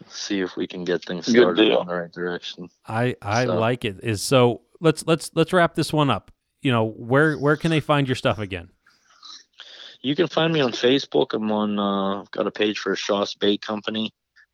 [0.08, 1.80] see if we can get things started deal.
[1.80, 2.68] in the right direction.
[2.86, 4.00] I I So- like it.
[4.02, 6.30] Is so let's let's let's wrap this one up.
[6.62, 8.70] You know where where can they find your stuff again?
[10.02, 11.32] You can find me on Facebook.
[11.34, 11.78] I'm on.
[11.78, 14.12] Uh, I've got a page for Shaw's Bait Company.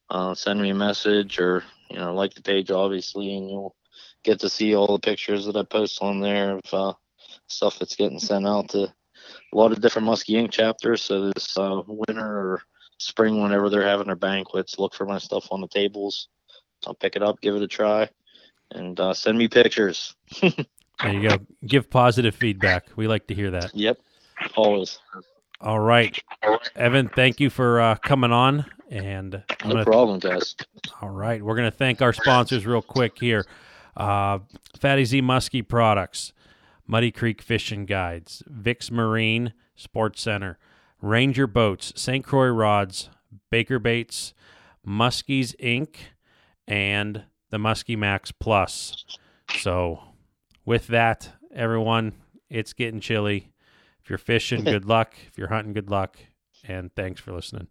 [0.08, 3.74] Uh, send me a message or you know like the page obviously, and you'll
[4.22, 6.92] get to see all the pictures that I post on there of uh,
[7.46, 11.02] stuff that's getting sent out to a lot of different Muskie Inc chapters.
[11.02, 12.62] So this uh, winter or
[12.98, 16.28] spring, whenever they're having their banquets, look for my stuff on the tables.
[16.86, 18.08] I'll pick it up, give it a try,
[18.72, 20.14] and uh, send me pictures.
[21.02, 21.38] There you go.
[21.66, 22.86] Give positive feedback.
[22.94, 23.74] We like to hear that.
[23.74, 23.98] Yep,
[24.54, 25.00] always.
[25.60, 26.16] All right,
[26.76, 27.08] Evan.
[27.08, 28.64] Thank you for uh, coming on.
[28.88, 30.54] And I'm No gonna problem, guys.
[31.00, 33.46] All right, we're going to thank our sponsors real quick here.
[33.96, 34.40] Uh,
[34.78, 36.32] Fatty Z Muskie Products,
[36.86, 40.58] Muddy Creek Fishing Guides, Vix Marine Sports Center,
[41.00, 42.24] Ranger Boats, St.
[42.24, 43.10] Croix Rods,
[43.50, 44.34] Baker Baits,
[44.86, 45.96] Muskies Inc.,
[46.66, 49.04] and the Muskie Max Plus.
[49.58, 50.00] So,
[50.64, 52.14] with that, everyone,
[52.48, 53.52] it's getting chilly.
[54.02, 55.14] If you're fishing, good luck.
[55.26, 56.18] If you're hunting, good luck.
[56.64, 57.68] And thanks for listening.